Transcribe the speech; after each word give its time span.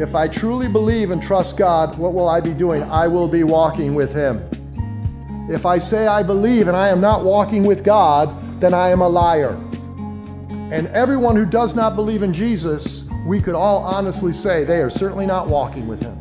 If 0.00 0.14
I 0.14 0.28
truly 0.28 0.66
believe 0.66 1.10
and 1.10 1.22
trust 1.22 1.58
God, 1.58 1.98
what 1.98 2.14
will 2.14 2.26
I 2.26 2.40
be 2.40 2.54
doing? 2.54 2.82
I 2.84 3.06
will 3.06 3.28
be 3.28 3.42
walking 3.42 3.94
with 3.94 4.14
Him. 4.14 4.42
If 5.50 5.66
I 5.66 5.76
say 5.76 6.06
I 6.06 6.22
believe 6.22 6.68
and 6.68 6.76
I 6.76 6.88
am 6.88 7.02
not 7.02 7.22
walking 7.22 7.64
with 7.64 7.84
God, 7.84 8.34
then 8.62 8.72
I 8.72 8.88
am 8.88 9.02
a 9.02 9.08
liar. 9.08 9.60
And 10.72 10.86
everyone 10.94 11.36
who 11.36 11.44
does 11.44 11.76
not 11.76 11.96
believe 11.96 12.22
in 12.22 12.32
Jesus, 12.32 13.06
we 13.26 13.42
could 13.42 13.54
all 13.54 13.80
honestly 13.80 14.32
say 14.32 14.64
they 14.64 14.80
are 14.80 14.88
certainly 14.88 15.26
not 15.26 15.48
walking 15.48 15.86
with 15.86 16.02
Him. 16.02 16.16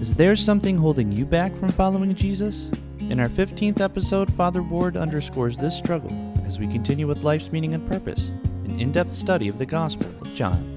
Is 0.00 0.14
there 0.14 0.36
something 0.36 0.76
holding 0.76 1.10
you 1.10 1.26
back 1.26 1.56
from 1.56 1.70
following 1.70 2.14
Jesus? 2.14 2.70
In 3.00 3.18
our 3.18 3.28
15th 3.28 3.80
episode, 3.80 4.32
Father 4.32 4.62
Ward 4.62 4.96
underscores 4.96 5.58
this 5.58 5.76
struggle 5.76 6.12
as 6.46 6.60
we 6.60 6.68
continue 6.68 7.08
with 7.08 7.24
life's 7.24 7.50
meaning 7.50 7.74
and 7.74 7.90
purpose, 7.90 8.28
an 8.64 8.78
in 8.78 8.92
depth 8.92 9.12
study 9.12 9.48
of 9.48 9.58
the 9.58 9.66
Gospel 9.66 10.08
of 10.20 10.32
John. 10.36 10.73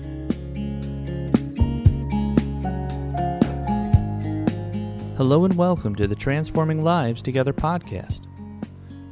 Hello 5.17 5.45
and 5.45 5.55
welcome 5.55 5.95
to 5.95 6.07
the 6.07 6.13
Transforming 6.13 6.83
Lives 6.83 7.23
Together 7.23 7.51
podcast. 7.51 8.27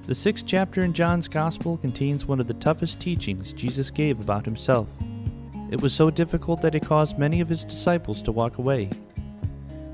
The 0.03 0.13
sixth 0.13 0.45
chapter 0.45 0.83
in 0.83 0.93
John's 0.93 1.27
Gospel 1.27 1.79
contains 1.79 2.27
one 2.27 2.39
of 2.39 2.45
the 2.45 2.53
toughest 2.53 2.99
teachings 2.99 3.53
Jesus 3.53 3.89
gave 3.89 4.19
about 4.19 4.45
himself. 4.45 4.87
It 5.71 5.81
was 5.81 5.93
so 5.93 6.11
difficult 6.11 6.61
that 6.61 6.75
it 6.75 6.85
caused 6.85 7.17
many 7.17 7.41
of 7.41 7.49
his 7.49 7.65
disciples 7.65 8.21
to 8.21 8.31
walk 8.31 8.59
away. 8.59 8.91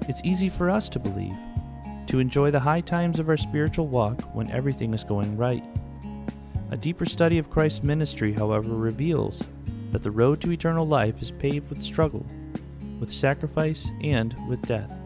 It's 0.09 0.19
easy 0.25 0.49
for 0.49 0.69
us 0.69 0.89
to 0.89 0.99
believe, 0.99 1.37
to 2.07 2.19
enjoy 2.19 2.51
the 2.51 2.59
high 2.59 2.81
times 2.81 3.17
of 3.17 3.29
our 3.29 3.37
spiritual 3.37 3.87
walk 3.87 4.21
when 4.35 4.51
everything 4.51 4.93
is 4.93 5.05
going 5.05 5.37
right. 5.37 5.63
A 6.71 6.75
deeper 6.75 7.05
study 7.05 7.37
of 7.37 7.49
Christ's 7.49 7.83
ministry, 7.83 8.33
however, 8.33 8.75
reveals 8.75 9.47
that 9.91 10.03
the 10.03 10.11
road 10.11 10.41
to 10.41 10.51
eternal 10.51 10.85
life 10.85 11.21
is 11.21 11.31
paved 11.31 11.69
with 11.69 11.81
struggle, 11.81 12.25
with 12.99 13.13
sacrifice, 13.13 13.89
and 14.03 14.35
with 14.49 14.61
death. 14.63 15.00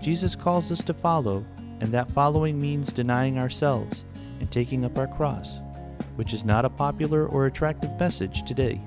Jesus 0.00 0.36
calls 0.36 0.70
us 0.70 0.82
to 0.82 0.94
follow, 0.94 1.44
and 1.80 1.92
that 1.92 2.10
following 2.10 2.60
means 2.60 2.92
denying 2.92 3.38
ourselves 3.38 4.04
and 4.40 4.50
taking 4.50 4.84
up 4.84 4.98
our 4.98 5.06
cross, 5.06 5.58
which 6.16 6.32
is 6.32 6.44
not 6.44 6.64
a 6.64 6.70
popular 6.70 7.26
or 7.26 7.46
attractive 7.46 7.98
message 7.98 8.42
today. 8.44 8.80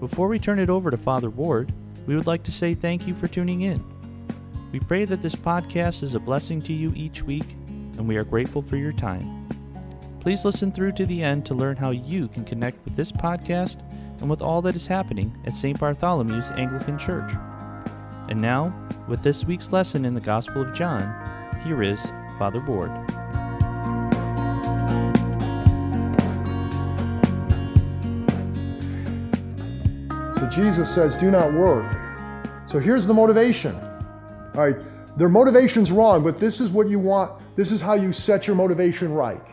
Before 0.00 0.28
we 0.28 0.38
turn 0.38 0.58
it 0.58 0.70
over 0.70 0.90
to 0.90 0.96
Father 0.96 1.30
Ward, 1.30 1.72
we 2.06 2.16
would 2.16 2.26
like 2.26 2.42
to 2.44 2.52
say 2.52 2.74
thank 2.74 3.06
you 3.06 3.14
for 3.14 3.28
tuning 3.28 3.62
in. 3.62 3.84
We 4.72 4.80
pray 4.80 5.04
that 5.04 5.20
this 5.20 5.36
podcast 5.36 6.02
is 6.02 6.14
a 6.14 6.20
blessing 6.20 6.62
to 6.62 6.72
you 6.72 6.92
each 6.96 7.22
week, 7.22 7.52
and 7.98 8.08
we 8.08 8.16
are 8.16 8.24
grateful 8.24 8.62
for 8.62 8.76
your 8.76 8.92
time. 8.92 9.46
Please 10.18 10.44
listen 10.44 10.72
through 10.72 10.92
to 10.92 11.06
the 11.06 11.22
end 11.22 11.44
to 11.46 11.54
learn 11.54 11.76
how 11.76 11.90
you 11.90 12.28
can 12.28 12.44
connect 12.44 12.84
with 12.84 12.96
this 12.96 13.12
podcast 13.12 13.78
and 14.20 14.30
with 14.30 14.40
all 14.40 14.62
that 14.62 14.76
is 14.76 14.86
happening 14.86 15.36
at 15.46 15.52
St. 15.52 15.78
Bartholomew's 15.78 16.50
Anglican 16.52 16.96
Church. 16.96 17.32
And 18.28 18.40
now, 18.40 18.72
with 19.08 19.22
this 19.22 19.44
week's 19.44 19.72
lesson 19.72 20.04
in 20.04 20.14
the 20.14 20.20
Gospel 20.20 20.62
of 20.62 20.74
John, 20.74 21.02
here 21.64 21.82
is 21.82 22.00
Father 22.38 22.60
Ward. 22.60 22.90
So 30.38 30.48
Jesus 30.48 30.92
says, 30.92 31.16
Do 31.16 31.30
not 31.30 31.52
work. 31.52 31.98
So 32.66 32.78
here's 32.78 33.06
the 33.06 33.14
motivation. 33.14 33.74
All 34.54 34.68
right, 34.68 34.76
their 35.16 35.28
motivation's 35.28 35.92
wrong, 35.92 36.22
but 36.22 36.40
this 36.40 36.60
is 36.60 36.70
what 36.70 36.88
you 36.88 36.98
want. 36.98 37.40
This 37.56 37.70
is 37.70 37.80
how 37.80 37.94
you 37.94 38.12
set 38.12 38.46
your 38.46 38.56
motivation 38.56 39.12
right. 39.12 39.46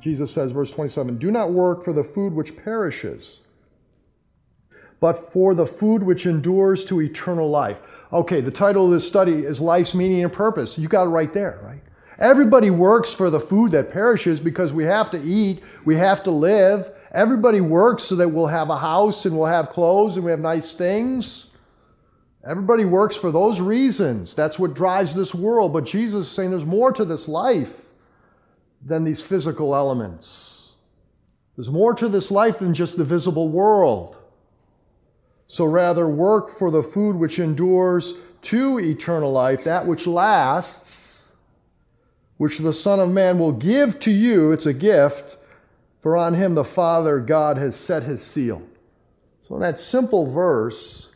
Jesus 0.00 0.30
says, 0.30 0.52
verse 0.52 0.70
27 0.70 1.18
Do 1.18 1.30
not 1.30 1.52
work 1.52 1.82
for 1.82 1.92
the 1.92 2.04
food 2.04 2.34
which 2.34 2.56
perishes, 2.56 3.40
but 5.00 5.32
for 5.32 5.54
the 5.54 5.66
food 5.66 6.02
which 6.02 6.26
endures 6.26 6.84
to 6.84 7.00
eternal 7.00 7.48
life. 7.48 7.78
Okay, 8.14 8.40
the 8.40 8.50
title 8.50 8.84
of 8.86 8.92
this 8.92 9.06
study 9.06 9.44
is 9.44 9.60
Life's 9.60 9.92
Meaning 9.92 10.22
and 10.22 10.32
Purpose. 10.32 10.78
You 10.78 10.86
got 10.86 11.06
it 11.06 11.10
right 11.10 11.34
there, 11.34 11.58
right? 11.64 11.82
Everybody 12.20 12.70
works 12.70 13.12
for 13.12 13.28
the 13.28 13.40
food 13.40 13.72
that 13.72 13.90
perishes 13.90 14.38
because 14.38 14.72
we 14.72 14.84
have 14.84 15.10
to 15.10 15.20
eat, 15.20 15.64
we 15.84 15.96
have 15.96 16.22
to 16.22 16.30
live. 16.30 16.92
Everybody 17.10 17.60
works 17.60 18.04
so 18.04 18.14
that 18.14 18.28
we'll 18.28 18.46
have 18.46 18.70
a 18.70 18.78
house 18.78 19.26
and 19.26 19.36
we'll 19.36 19.48
have 19.48 19.70
clothes 19.70 20.14
and 20.14 20.24
we 20.24 20.30
have 20.30 20.38
nice 20.38 20.74
things. 20.74 21.50
Everybody 22.48 22.84
works 22.84 23.16
for 23.16 23.32
those 23.32 23.60
reasons. 23.60 24.36
That's 24.36 24.60
what 24.60 24.74
drives 24.74 25.12
this 25.12 25.34
world. 25.34 25.72
But 25.72 25.84
Jesus 25.84 26.28
is 26.28 26.32
saying 26.32 26.50
there's 26.50 26.64
more 26.64 26.92
to 26.92 27.04
this 27.04 27.26
life 27.26 27.72
than 28.84 29.02
these 29.02 29.22
physical 29.22 29.74
elements. 29.74 30.74
There's 31.56 31.70
more 31.70 31.94
to 31.94 32.08
this 32.08 32.30
life 32.30 32.60
than 32.60 32.74
just 32.74 32.96
the 32.96 33.04
visible 33.04 33.48
world. 33.48 34.18
So 35.54 35.66
rather, 35.66 36.08
work 36.08 36.58
for 36.58 36.72
the 36.72 36.82
food 36.82 37.14
which 37.14 37.38
endures 37.38 38.14
to 38.42 38.80
eternal 38.80 39.30
life, 39.30 39.62
that 39.62 39.86
which 39.86 40.04
lasts, 40.04 41.36
which 42.38 42.58
the 42.58 42.72
Son 42.72 42.98
of 42.98 43.10
Man 43.10 43.38
will 43.38 43.52
give 43.52 44.00
to 44.00 44.10
you. 44.10 44.50
It's 44.50 44.66
a 44.66 44.72
gift, 44.72 45.36
for 46.02 46.16
on 46.16 46.34
him 46.34 46.56
the 46.56 46.64
Father 46.64 47.20
God 47.20 47.56
has 47.56 47.76
set 47.76 48.02
his 48.02 48.20
seal. 48.20 48.66
So, 49.46 49.54
in 49.54 49.60
that 49.60 49.78
simple 49.78 50.32
verse, 50.32 51.14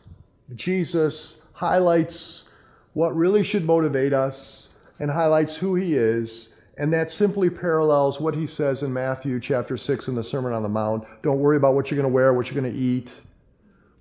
Jesus 0.55 1.41
highlights 1.51 2.47
what 2.93 3.17
really 3.17 3.43
should 3.43 3.65
motivate 3.65 4.13
us 4.13 4.69
and 5.01 5.11
highlights 5.11 5.57
who 5.57 5.75
he 5.75 5.95
is. 5.95 6.53
And 6.77 6.93
that 6.93 7.11
simply 7.11 7.49
parallels 7.49 8.21
what 8.21 8.35
he 8.35 8.47
says 8.47 8.83
in 8.83 8.93
Matthew 8.93 9.41
chapter 9.41 9.75
6 9.75 10.07
in 10.07 10.15
the 10.15 10.23
Sermon 10.23 10.53
on 10.53 10.63
the 10.63 10.69
Mount. 10.69 11.05
Don't 11.23 11.39
worry 11.39 11.57
about 11.57 11.75
what 11.75 11.91
you're 11.91 11.97
going 11.97 12.09
to 12.09 12.15
wear, 12.15 12.33
what 12.33 12.49
you're 12.49 12.61
going 12.61 12.73
to 12.73 12.79
eat, 12.79 13.11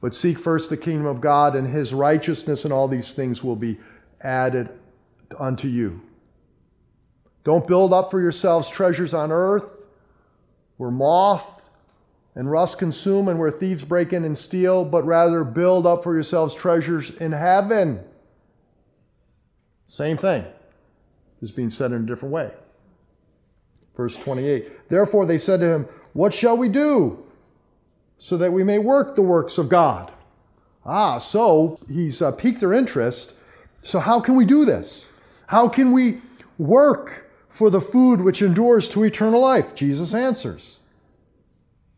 but 0.01 0.15
seek 0.15 0.39
first 0.39 0.71
the 0.71 0.77
kingdom 0.77 1.07
of 1.07 1.21
God 1.21 1.57
and 1.57 1.67
his 1.67 1.93
righteousness, 1.93 2.65
and 2.65 2.73
all 2.73 2.89
these 2.89 3.15
things 3.15 3.43
will 3.43 3.57
be 3.57 3.79
added 4.21 4.69
unto 5.39 5.69
you. 5.69 6.01
Don't 7.45 7.67
build 7.67 7.93
up 7.93 8.11
for 8.11 8.21
yourselves 8.21 8.69
treasures 8.69 9.15
on 9.15 9.33
earth 9.33 9.79
where 10.77 10.91
moth 10.91 11.69
and 12.35 12.51
rust 12.51 12.79
consume 12.79 13.29
and 13.29 13.39
where 13.39 13.51
thieves 13.51 13.85
break 13.85 14.13
in 14.13 14.25
and 14.25 14.39
steal, 14.39 14.85
but 14.85 15.05
rather 15.05 15.45
build 15.45 15.87
up 15.87 16.05
for 16.05 16.15
yourselves 16.15 16.55
treasures 16.55 17.11
in 17.17 17.33
heaven. 17.33 18.01
Same 19.89 20.17
thing, 20.17 20.45
is 21.43 21.51
being 21.51 21.71
said 21.71 21.93
in 21.93 22.03
a 22.03 22.07
different 22.07 22.33
way. 22.33 22.51
Verse 23.97 24.17
28 24.17 24.89
Therefore 24.89 25.27
they 25.27 25.39
said 25.39 25.61
to 25.61 25.67
him, 25.67 25.89
What 26.13 26.33
shall 26.33 26.57
we 26.57 26.69
do 26.69 27.25
so 28.19 28.37
that 28.37 28.53
we 28.53 28.65
may 28.65 28.79
work 28.79 29.15
the 29.17 29.23
works 29.23 29.57
of 29.57 29.69
God? 29.69 30.13
Ah, 30.85 31.19
so 31.19 31.79
he's 31.91 32.21
uh, 32.21 32.33
piqued 32.33 32.61
their 32.61 32.73
interest. 32.73 33.35
So, 33.83 34.01
how 34.01 34.21
can 34.21 34.37
we 34.37 34.45
do 34.45 34.65
this? 34.65 35.11
How 35.47 35.69
can 35.69 35.93
we 35.93 36.21
work 36.59 37.27
for 37.49 37.71
the 37.71 37.81
food 37.81 38.21
which 38.21 38.43
endures 38.43 38.89
to 38.91 39.05
eternal 39.05 39.41
life? 39.41 39.75
Jesus 39.75 40.15
answers. 40.15 40.79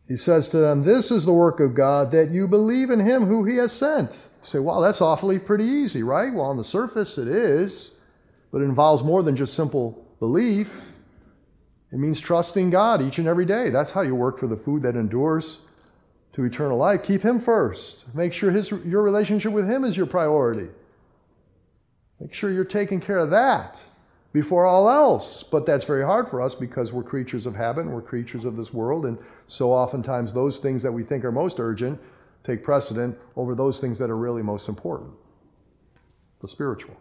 He 0.07 0.15
says 0.15 0.49
to 0.49 0.57
them, 0.57 0.83
This 0.83 1.09
is 1.09 1.25
the 1.25 1.33
work 1.33 1.59
of 1.59 1.73
God, 1.73 2.11
that 2.11 2.31
you 2.31 2.47
believe 2.47 2.89
in 2.89 2.99
him 2.99 3.25
who 3.25 3.45
he 3.45 3.55
has 3.57 3.71
sent. 3.71 4.11
You 4.41 4.47
say, 4.47 4.59
Wow, 4.59 4.81
that's 4.81 5.01
awfully 5.01 5.39
pretty 5.39 5.63
easy, 5.63 6.03
right? 6.03 6.33
Well, 6.33 6.45
on 6.45 6.57
the 6.57 6.63
surface 6.63 7.17
it 7.17 7.29
is, 7.29 7.91
but 8.51 8.61
it 8.61 8.65
involves 8.65 9.03
more 9.03 9.23
than 9.23 9.37
just 9.37 9.53
simple 9.53 10.05
belief. 10.19 10.69
It 11.93 11.97
means 11.97 12.19
trusting 12.19 12.69
God 12.69 13.01
each 13.01 13.19
and 13.19 13.27
every 13.27 13.45
day. 13.45 13.69
That's 13.69 13.91
how 13.91 14.01
you 14.01 14.15
work 14.15 14.39
for 14.39 14.47
the 14.47 14.57
food 14.57 14.83
that 14.83 14.95
endures 14.95 15.59
to 16.33 16.43
eternal 16.43 16.77
life. 16.77 17.03
Keep 17.03 17.21
Him 17.21 17.39
first. 17.39 18.05
Make 18.13 18.33
sure 18.33 18.51
his, 18.51 18.71
your 18.71 19.03
relationship 19.03 19.51
with 19.51 19.69
Him 19.69 19.83
is 19.83 19.97
your 19.97 20.05
priority. 20.05 20.69
Make 22.19 22.33
sure 22.33 22.51
you're 22.51 22.65
taking 22.65 23.01
care 23.01 23.17
of 23.17 23.31
that 23.31 23.81
before 24.31 24.65
all 24.65 24.89
else. 24.89 25.43
But 25.43 25.65
that's 25.65 25.83
very 25.83 26.05
hard 26.05 26.29
for 26.29 26.41
us 26.41 26.55
because 26.55 26.93
we're 26.93 27.03
creatures 27.03 27.45
of 27.45 27.55
habit 27.55 27.85
and 27.85 27.93
we're 27.93 28.01
creatures 28.01 28.45
of 28.45 28.55
this 28.55 28.73
world. 28.73 29.05
And 29.05 29.17
so 29.47 29.71
oftentimes 29.71 30.33
those 30.33 30.59
things 30.59 30.83
that 30.83 30.91
we 30.91 31.03
think 31.03 31.25
are 31.25 31.31
most 31.31 31.59
urgent 31.59 31.99
take 32.43 32.63
precedent 32.63 33.17
over 33.35 33.55
those 33.55 33.79
things 33.79 33.99
that 33.99 34.09
are 34.09 34.17
really 34.17 34.41
most 34.41 34.69
important 34.69 35.11
the 36.41 36.47
spiritual. 36.47 36.97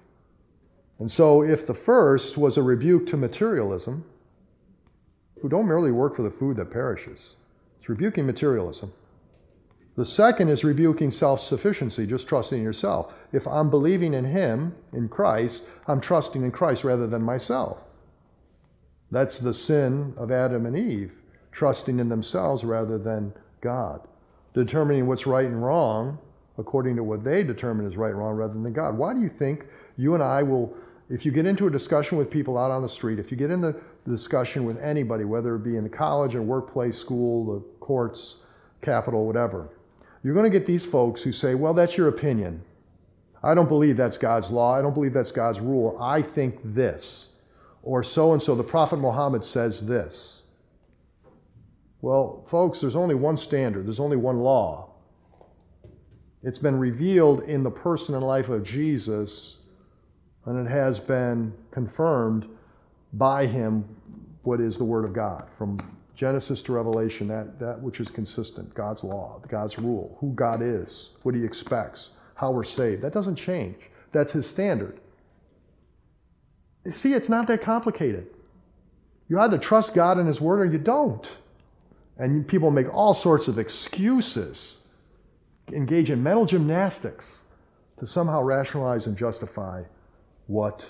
And 0.98 1.10
so 1.10 1.42
if 1.42 1.66
the 1.66 1.74
first 1.74 2.36
was 2.36 2.58
a 2.58 2.62
rebuke 2.62 3.06
to 3.06 3.16
materialism, 3.16 4.04
who 5.40 5.48
don't 5.48 5.66
merely 5.66 5.92
work 5.92 6.16
for 6.16 6.22
the 6.22 6.30
food 6.30 6.58
that 6.58 6.70
perishes, 6.70 7.36
it's 7.78 7.88
rebuking 7.88 8.26
materialism. 8.26 8.92
The 9.96 10.04
second 10.04 10.48
is 10.48 10.64
rebuking 10.64 11.10
self 11.10 11.40
sufficiency, 11.40 12.06
just 12.06 12.28
trusting 12.28 12.58
in 12.58 12.64
yourself. 12.64 13.12
If 13.32 13.46
I'm 13.46 13.70
believing 13.70 14.14
in 14.14 14.24
Him, 14.24 14.74
in 14.92 15.08
Christ, 15.08 15.64
I'm 15.86 16.00
trusting 16.00 16.42
in 16.42 16.52
Christ 16.52 16.84
rather 16.84 17.06
than 17.06 17.22
myself. 17.22 17.78
That's 19.10 19.38
the 19.38 19.54
sin 19.54 20.14
of 20.16 20.30
Adam 20.30 20.66
and 20.66 20.76
Eve, 20.76 21.12
trusting 21.50 21.98
in 21.98 22.08
themselves 22.08 22.64
rather 22.64 22.96
than 22.96 23.34
God, 23.60 24.06
determining 24.54 25.06
what's 25.06 25.26
right 25.26 25.46
and 25.46 25.62
wrong 25.62 26.18
according 26.60 26.94
to 26.96 27.02
what 27.02 27.24
they 27.24 27.42
determine 27.42 27.86
is 27.86 27.96
right 27.96 28.10
and 28.10 28.18
wrong 28.18 28.34
rather 28.34 28.52
than 28.52 28.72
God. 28.72 28.96
Why 28.96 29.14
do 29.14 29.20
you 29.20 29.30
think 29.30 29.64
you 29.96 30.14
and 30.14 30.22
I 30.22 30.42
will, 30.42 30.74
if 31.08 31.24
you 31.24 31.32
get 31.32 31.46
into 31.46 31.66
a 31.66 31.70
discussion 31.70 32.18
with 32.18 32.30
people 32.30 32.58
out 32.58 32.70
on 32.70 32.82
the 32.82 32.88
street, 32.88 33.18
if 33.18 33.30
you 33.30 33.36
get 33.36 33.50
into 33.50 33.74
the 34.04 34.10
discussion 34.10 34.64
with 34.64 34.78
anybody, 34.78 35.24
whether 35.24 35.56
it 35.56 35.64
be 35.64 35.76
in 35.76 35.84
the 35.84 35.90
college 35.90 36.34
or 36.34 36.42
workplace, 36.42 36.96
school, 36.98 37.54
the 37.54 37.60
courts, 37.84 38.36
capital, 38.82 39.26
whatever, 39.26 39.70
you're 40.22 40.34
going 40.34 40.50
to 40.50 40.58
get 40.58 40.66
these 40.66 40.84
folks 40.84 41.22
who 41.22 41.32
say, 41.32 41.54
well, 41.54 41.74
that's 41.74 41.96
your 41.96 42.08
opinion. 42.08 42.62
I 43.42 43.54
don't 43.54 43.68
believe 43.68 43.96
that's 43.96 44.18
God's 44.18 44.50
law. 44.50 44.74
I 44.76 44.82
don't 44.82 44.92
believe 44.92 45.14
that's 45.14 45.32
God's 45.32 45.60
rule. 45.60 45.96
I 46.00 46.20
think 46.20 46.60
this. 46.62 47.30
Or 47.82 48.02
so 48.02 48.34
and 48.34 48.42
so, 48.42 48.54
the 48.54 48.62
Prophet 48.62 48.98
Muhammad 48.98 49.44
says 49.44 49.86
this. 49.86 50.42
Well, 52.02 52.44
folks, 52.48 52.80
there's 52.80 52.96
only 52.96 53.14
one 53.14 53.36
standard, 53.36 53.86
there's 53.86 54.00
only 54.00 54.16
one 54.16 54.40
law. 54.40 54.90
It's 56.42 56.58
been 56.58 56.78
revealed 56.78 57.42
in 57.42 57.62
the 57.62 57.70
person 57.70 58.14
and 58.14 58.24
life 58.24 58.48
of 58.48 58.64
Jesus, 58.64 59.58
and 60.46 60.66
it 60.66 60.70
has 60.70 60.98
been 60.98 61.52
confirmed 61.70 62.46
by 63.14 63.46
him 63.46 63.84
what 64.42 64.60
is 64.60 64.78
the 64.78 64.84
Word 64.84 65.04
of 65.04 65.12
God. 65.12 65.46
From 65.58 65.78
Genesis 66.20 66.60
to 66.64 66.72
Revelation, 66.74 67.28
that, 67.28 67.58
that 67.60 67.80
which 67.80 67.98
is 67.98 68.10
consistent, 68.10 68.74
God's 68.74 69.02
law, 69.02 69.40
God's 69.48 69.78
rule, 69.78 70.18
who 70.20 70.34
God 70.34 70.60
is, 70.60 71.08
what 71.22 71.34
He 71.34 71.42
expects, 71.42 72.10
how 72.34 72.50
we're 72.50 72.62
saved. 72.62 73.00
That 73.00 73.14
doesn't 73.14 73.36
change. 73.36 73.76
That's 74.12 74.32
His 74.32 74.46
standard. 74.46 75.00
See, 76.90 77.14
it's 77.14 77.30
not 77.30 77.46
that 77.46 77.62
complicated. 77.62 78.26
You 79.30 79.40
either 79.40 79.56
trust 79.56 79.94
God 79.94 80.18
and 80.18 80.28
His 80.28 80.42
Word 80.42 80.60
or 80.60 80.70
you 80.70 80.76
don't. 80.76 81.26
And 82.18 82.46
people 82.46 82.70
make 82.70 82.92
all 82.92 83.14
sorts 83.14 83.48
of 83.48 83.58
excuses, 83.58 84.76
engage 85.72 86.10
in 86.10 86.22
mental 86.22 86.44
gymnastics 86.44 87.46
to 87.98 88.06
somehow 88.06 88.42
rationalize 88.42 89.06
and 89.06 89.16
justify 89.16 89.84
what 90.48 90.84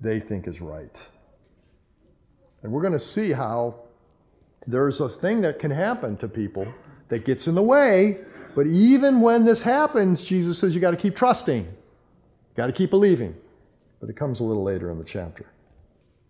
they 0.00 0.18
think 0.18 0.48
is 0.48 0.60
right. 0.60 1.00
And 2.64 2.72
we're 2.72 2.82
going 2.82 2.92
to 2.92 2.98
see 2.98 3.30
how 3.30 3.84
there's 4.66 5.00
a 5.00 5.08
thing 5.08 5.40
that 5.42 5.58
can 5.58 5.70
happen 5.70 6.16
to 6.18 6.28
people 6.28 6.66
that 7.08 7.24
gets 7.24 7.48
in 7.48 7.54
the 7.54 7.62
way. 7.62 8.18
But 8.54 8.66
even 8.66 9.20
when 9.20 9.44
this 9.44 9.62
happens, 9.62 10.24
Jesus 10.24 10.58
says 10.58 10.74
you 10.74 10.80
got 10.80 10.90
to 10.90 10.96
keep 10.96 11.14
trusting, 11.14 11.68
got 12.56 12.66
to 12.66 12.72
keep 12.72 12.90
believing. 12.90 13.36
But 14.00 14.10
it 14.10 14.16
comes 14.16 14.40
a 14.40 14.44
little 14.44 14.62
later 14.62 14.90
in 14.90 14.98
the 14.98 15.04
chapter. 15.04 15.46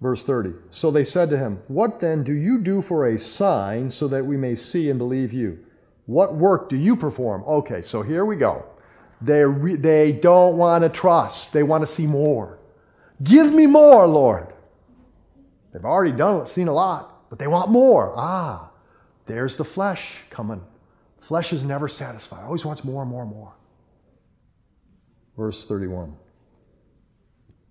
Verse 0.00 0.22
30. 0.22 0.52
So 0.70 0.90
they 0.90 1.04
said 1.04 1.30
to 1.30 1.38
him, 1.38 1.60
What 1.69 2.00
then 2.00 2.22
do 2.22 2.32
you 2.32 2.60
do 2.60 2.82
for 2.82 3.08
a 3.08 3.19
sign 3.19 3.90
so 3.90 4.08
that 4.08 4.25
we 4.25 4.36
may 4.36 4.54
see 4.54 4.90
and 4.90 4.98
believe 4.98 5.32
you? 5.32 5.58
What 6.06 6.36
work 6.36 6.69
do 6.69 6.76
you 6.76 6.96
perform? 6.96 7.42
Okay, 7.44 7.82
so 7.82 8.02
here 8.02 8.24
we 8.24 8.36
go. 8.36 8.64
They, 9.20 9.44
re- 9.44 9.76
they 9.76 10.12
don't 10.12 10.56
want 10.56 10.84
to 10.84 10.88
trust, 10.88 11.52
they 11.52 11.62
want 11.62 11.82
to 11.82 11.92
see 11.92 12.06
more. 12.06 12.58
Give 13.22 13.52
me 13.52 13.66
more, 13.66 14.06
Lord. 14.06 14.46
They've 15.72 15.84
already 15.84 16.16
done 16.16 16.46
seen 16.46 16.69
a 16.69 16.72
lot, 16.72 17.07
but 17.28 17.38
they 17.38 17.46
want 17.46 17.70
more. 17.70 18.14
Ah, 18.16 18.70
there's 19.26 19.56
the 19.56 19.64
flesh 19.64 20.22
coming. 20.30 20.62
Flesh 21.20 21.52
is 21.52 21.62
never 21.62 21.88
satisfied, 21.88 22.44
always 22.44 22.64
wants 22.64 22.84
more 22.84 23.02
and 23.02 23.10
more 23.10 23.22
and 23.22 23.30
more. 23.30 23.52
Verse 25.36 25.66
31. 25.66 26.16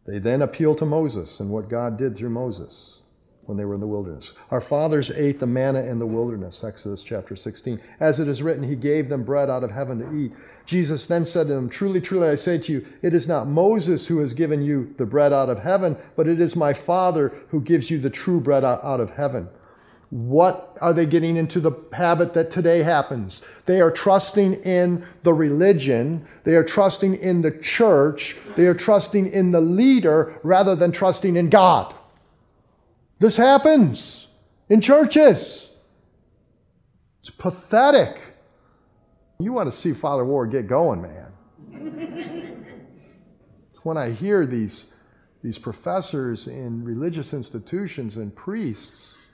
They 0.05 0.19
then 0.19 0.41
appeal 0.41 0.73
to 0.75 0.85
Moses 0.85 1.39
and 1.39 1.49
what 1.49 1.69
God 1.69 1.97
did 1.97 2.15
through 2.15 2.29
Moses 2.29 3.01
when 3.47 3.57
they 3.57 3.65
were 3.65 3.73
in 3.73 3.81
the 3.81 3.87
wilderness. 3.87 4.33
Our 4.51 4.61
fathers 4.61 5.09
ate 5.11 5.39
the 5.39 5.47
manna 5.47 5.83
in 5.83 5.99
the 5.99 6.05
wilderness, 6.05 6.63
Exodus 6.63 7.03
chapter 7.03 7.35
16. 7.35 7.81
As 7.99 8.19
it 8.19 8.27
is 8.27 8.41
written, 8.41 8.63
He 8.63 8.75
gave 8.75 9.09
them 9.09 9.23
bread 9.23 9.49
out 9.49 9.63
of 9.63 9.71
heaven 9.71 9.99
to 9.99 10.15
eat. 10.15 10.33
Jesus 10.67 11.07
then 11.07 11.23
said 11.23 11.47
to 11.47 11.53
them, 11.53 11.69
Truly, 11.69 12.01
truly, 12.01 12.27
I 12.27 12.35
say 12.35 12.57
to 12.57 12.71
you, 12.73 12.85
it 13.01 13.13
is 13.13 13.25
not 13.25 13.47
Moses 13.47 14.05
who 14.05 14.19
has 14.19 14.33
given 14.33 14.61
you 14.61 14.93
the 14.97 15.05
bread 15.05 15.31
out 15.31 15.49
of 15.49 15.59
heaven, 15.59 15.97
but 16.17 16.27
it 16.27 16.41
is 16.41 16.57
my 16.57 16.73
Father 16.73 17.29
who 17.49 17.61
gives 17.61 17.89
you 17.89 17.97
the 17.97 18.09
true 18.09 18.41
bread 18.41 18.65
out 18.65 18.99
of 18.99 19.11
heaven. 19.11 19.47
What 20.09 20.77
are 20.81 20.93
they 20.93 21.05
getting 21.05 21.37
into 21.37 21.61
the 21.61 21.71
habit 21.93 22.33
that 22.33 22.51
today 22.51 22.83
happens? 22.83 23.41
They 23.65 23.79
are 23.79 23.91
trusting 23.91 24.55
in 24.63 25.05
the 25.23 25.33
religion, 25.33 26.27
they 26.43 26.55
are 26.55 26.63
trusting 26.65 27.15
in 27.15 27.41
the 27.41 27.51
church, 27.51 28.35
they 28.57 28.65
are 28.65 28.73
trusting 28.73 29.31
in 29.31 29.51
the 29.51 29.61
leader 29.61 30.37
rather 30.43 30.75
than 30.75 30.91
trusting 30.91 31.37
in 31.37 31.49
God. 31.49 31.95
This 33.19 33.37
happens 33.37 34.27
in 34.67 34.81
churches. 34.81 35.69
It's 37.21 37.29
pathetic. 37.29 38.19
You 39.39 39.53
want 39.53 39.71
to 39.71 39.77
see 39.77 39.93
Father 39.93 40.25
Ward 40.25 40.51
get 40.51 40.67
going, 40.67 41.01
man. 41.01 41.31
when 43.83 43.97
I 43.97 44.11
hear 44.11 44.45
these, 44.47 44.91
these 45.43 45.59
professors 45.59 46.47
in 46.47 46.83
religious 46.83 47.33
institutions 47.33 48.17
and 48.17 48.35
priests 48.35 49.27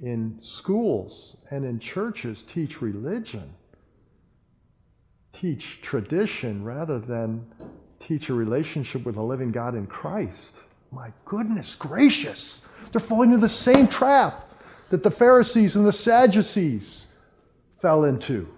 in 0.00 0.36
schools 0.40 1.36
and 1.50 1.64
in 1.64 1.78
churches 1.78 2.42
teach 2.42 2.82
religion, 2.82 3.54
teach 5.32 5.80
tradition 5.80 6.64
rather 6.64 6.98
than 6.98 7.46
teach 8.00 8.28
a 8.28 8.34
relationship 8.34 9.04
with 9.04 9.16
a 9.16 9.22
living 9.22 9.52
God 9.52 9.74
in 9.74 9.86
Christ. 9.86 10.56
My 10.90 11.12
goodness 11.24 11.76
gracious. 11.76 12.64
They're 12.90 13.00
falling 13.00 13.30
into 13.30 13.40
the 13.40 13.48
same 13.48 13.86
trap 13.86 14.50
that 14.90 15.02
the 15.02 15.10
Pharisees 15.10 15.76
and 15.76 15.86
the 15.86 15.92
Sadducees 15.92 17.06
fell 17.80 18.04
into. 18.04 18.55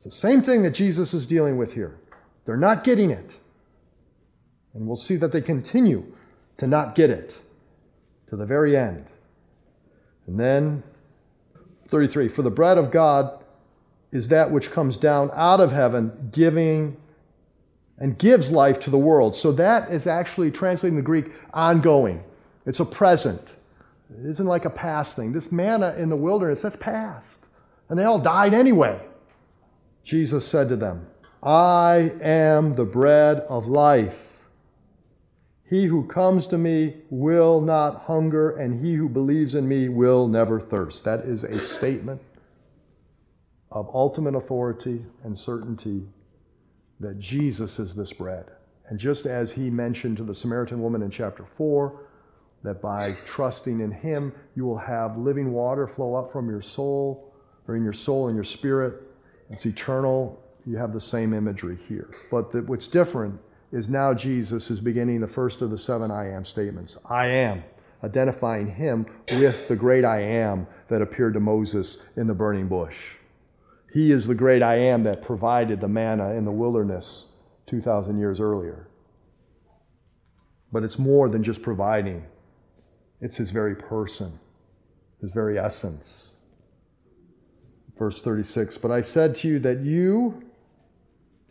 It's 0.00 0.04
the 0.06 0.28
same 0.28 0.40
thing 0.40 0.62
that 0.62 0.70
Jesus 0.70 1.12
is 1.12 1.26
dealing 1.26 1.58
with 1.58 1.74
here. 1.74 1.98
They're 2.46 2.56
not 2.56 2.84
getting 2.84 3.10
it. 3.10 3.36
And 4.72 4.86
we'll 4.86 4.96
see 4.96 5.16
that 5.16 5.30
they 5.30 5.42
continue 5.42 6.04
to 6.56 6.66
not 6.66 6.94
get 6.94 7.10
it 7.10 7.36
to 8.28 8.36
the 8.36 8.46
very 8.46 8.78
end. 8.78 9.04
And 10.26 10.40
then 10.40 10.82
33 11.88 12.28
For 12.28 12.40
the 12.40 12.50
bread 12.50 12.78
of 12.78 12.90
God 12.90 13.44
is 14.10 14.28
that 14.28 14.50
which 14.50 14.70
comes 14.70 14.96
down 14.96 15.30
out 15.34 15.60
of 15.60 15.70
heaven, 15.70 16.30
giving 16.32 16.96
and 17.98 18.18
gives 18.18 18.50
life 18.50 18.80
to 18.80 18.90
the 18.90 18.98
world. 18.98 19.36
So 19.36 19.52
that 19.52 19.90
is 19.90 20.06
actually 20.06 20.50
translating 20.50 20.96
the 20.96 21.02
Greek 21.02 21.26
ongoing. 21.52 22.24
It's 22.64 22.80
a 22.80 22.86
present. 22.86 23.42
It 24.18 24.24
isn't 24.24 24.46
like 24.46 24.64
a 24.64 24.70
past 24.70 25.14
thing. 25.14 25.32
This 25.32 25.52
manna 25.52 25.94
in 25.98 26.08
the 26.08 26.16
wilderness, 26.16 26.62
that's 26.62 26.76
past. 26.76 27.40
And 27.90 27.98
they 27.98 28.04
all 28.04 28.18
died 28.18 28.54
anyway. 28.54 28.98
Jesus 30.04 30.46
said 30.46 30.68
to 30.68 30.76
them, 30.76 31.06
I 31.42 32.12
am 32.20 32.74
the 32.74 32.84
bread 32.84 33.38
of 33.48 33.66
life. 33.66 34.16
He 35.64 35.86
who 35.86 36.06
comes 36.06 36.48
to 36.48 36.58
me 36.58 36.96
will 37.10 37.60
not 37.60 38.02
hunger, 38.02 38.56
and 38.56 38.84
he 38.84 38.94
who 38.94 39.08
believes 39.08 39.54
in 39.54 39.68
me 39.68 39.88
will 39.88 40.26
never 40.26 40.60
thirst. 40.60 41.04
That 41.04 41.20
is 41.20 41.44
a 41.44 41.58
statement 41.58 42.20
of 43.70 43.88
ultimate 43.94 44.34
authority 44.34 45.04
and 45.22 45.38
certainty 45.38 46.02
that 46.98 47.18
Jesus 47.18 47.78
is 47.78 47.94
this 47.94 48.12
bread. 48.12 48.46
And 48.88 48.98
just 48.98 49.26
as 49.26 49.52
he 49.52 49.70
mentioned 49.70 50.16
to 50.16 50.24
the 50.24 50.34
Samaritan 50.34 50.82
woman 50.82 51.02
in 51.02 51.10
chapter 51.10 51.46
4, 51.56 52.06
that 52.64 52.82
by 52.82 53.14
trusting 53.24 53.80
in 53.80 53.90
him, 53.90 54.32
you 54.56 54.66
will 54.66 54.76
have 54.76 55.16
living 55.16 55.52
water 55.52 55.86
flow 55.86 56.14
up 56.14 56.32
from 56.32 56.50
your 56.50 56.60
soul, 56.60 57.32
or 57.68 57.76
in 57.76 57.84
your 57.84 57.92
soul 57.92 58.26
and 58.26 58.34
your 58.34 58.44
spirit. 58.44 59.02
It's 59.50 59.66
eternal. 59.66 60.42
You 60.64 60.76
have 60.76 60.92
the 60.92 61.00
same 61.00 61.34
imagery 61.34 61.78
here. 61.88 62.10
But 62.30 62.52
the, 62.52 62.62
what's 62.62 62.88
different 62.88 63.40
is 63.72 63.88
now 63.88 64.14
Jesus 64.14 64.70
is 64.70 64.80
beginning 64.80 65.20
the 65.20 65.28
first 65.28 65.62
of 65.62 65.70
the 65.70 65.78
seven 65.78 66.10
I 66.10 66.30
am 66.30 66.44
statements. 66.44 66.96
I 67.08 67.26
am, 67.26 67.62
identifying 68.02 68.68
him 68.68 69.06
with 69.32 69.68
the 69.68 69.76
great 69.76 70.04
I 70.04 70.20
am 70.20 70.66
that 70.88 71.02
appeared 71.02 71.34
to 71.34 71.40
Moses 71.40 72.02
in 72.16 72.26
the 72.26 72.34
burning 72.34 72.68
bush. 72.68 72.96
He 73.92 74.12
is 74.12 74.26
the 74.26 74.34
great 74.34 74.62
I 74.62 74.76
am 74.76 75.02
that 75.04 75.22
provided 75.22 75.80
the 75.80 75.88
manna 75.88 76.34
in 76.34 76.44
the 76.44 76.52
wilderness 76.52 77.26
2,000 77.66 78.18
years 78.18 78.40
earlier. 78.40 78.88
But 80.72 80.84
it's 80.84 80.98
more 80.98 81.28
than 81.28 81.42
just 81.42 81.62
providing, 81.62 82.24
it's 83.20 83.36
his 83.36 83.50
very 83.50 83.74
person, 83.74 84.38
his 85.20 85.32
very 85.32 85.58
essence. 85.58 86.36
Verse 88.00 88.22
36 88.22 88.78
But 88.78 88.90
I 88.90 89.02
said 89.02 89.36
to 89.36 89.48
you 89.48 89.58
that 89.58 89.80
you 89.80 90.42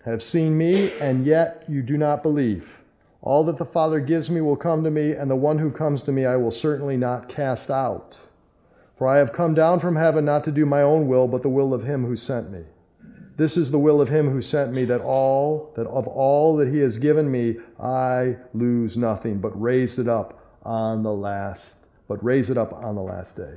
have 0.04 0.24
seen 0.24 0.58
me, 0.58 0.92
and 1.00 1.24
yet 1.24 1.64
you 1.68 1.84
do 1.84 1.96
not 1.96 2.24
believe. 2.24 2.80
All 3.22 3.44
that 3.44 3.60
the 3.60 3.66
Father 3.66 4.00
gives 4.00 4.32
me 4.32 4.42
will 4.42 4.56
come 4.56 4.84
to 4.84 4.90
me, 4.90 5.12
and 5.12 5.30
the 5.30 5.36
one 5.36 5.60
who 5.60 5.70
comes 5.70 6.02
to 6.04 6.12
me 6.12 6.26
I 6.26 6.38
will 6.38 6.50
certainly 6.50 6.98
not 6.98 7.30
cast 7.30 7.70
out. 7.70 8.18
For 8.98 9.08
I 9.08 9.18
have 9.18 9.32
come 9.32 9.54
down 9.54 9.80
from 9.80 9.96
heaven 9.96 10.26
not 10.26 10.44
to 10.46 10.52
do 10.52 10.66
my 10.66 10.82
own 10.82 11.08
will, 11.08 11.28
but 11.28 11.44
the 11.44 11.50
will 11.50 11.72
of 11.72 11.84
him 11.84 12.04
who 12.04 12.16
sent 12.16 12.50
me. 12.50 12.64
This 13.38 13.56
is 13.56 13.70
the 13.70 13.78
will 13.78 14.02
of 14.02 14.10
him 14.10 14.32
who 14.32 14.42
sent 14.42 14.74
me, 14.74 14.86
that 14.86 15.02
all 15.02 15.72
that 15.76 15.86
of 15.86 16.08
all 16.08 16.58
that 16.58 16.70
he 16.70 16.80
has 16.80 16.98
given 16.98 17.30
me 17.30 17.58
I 17.80 18.38
lose 18.56 18.98
nothing, 18.98 19.40
but 19.40 19.62
raise 19.62 20.00
it 20.00 20.08
up 20.08 20.58
on 20.64 21.04
the 21.04 21.14
last, 21.14 21.86
but 22.08 22.24
raise 22.24 22.50
it 22.50 22.58
up 22.58 22.74
on 22.74 22.96
the 22.96 23.04
last 23.04 23.38
day. 23.38 23.54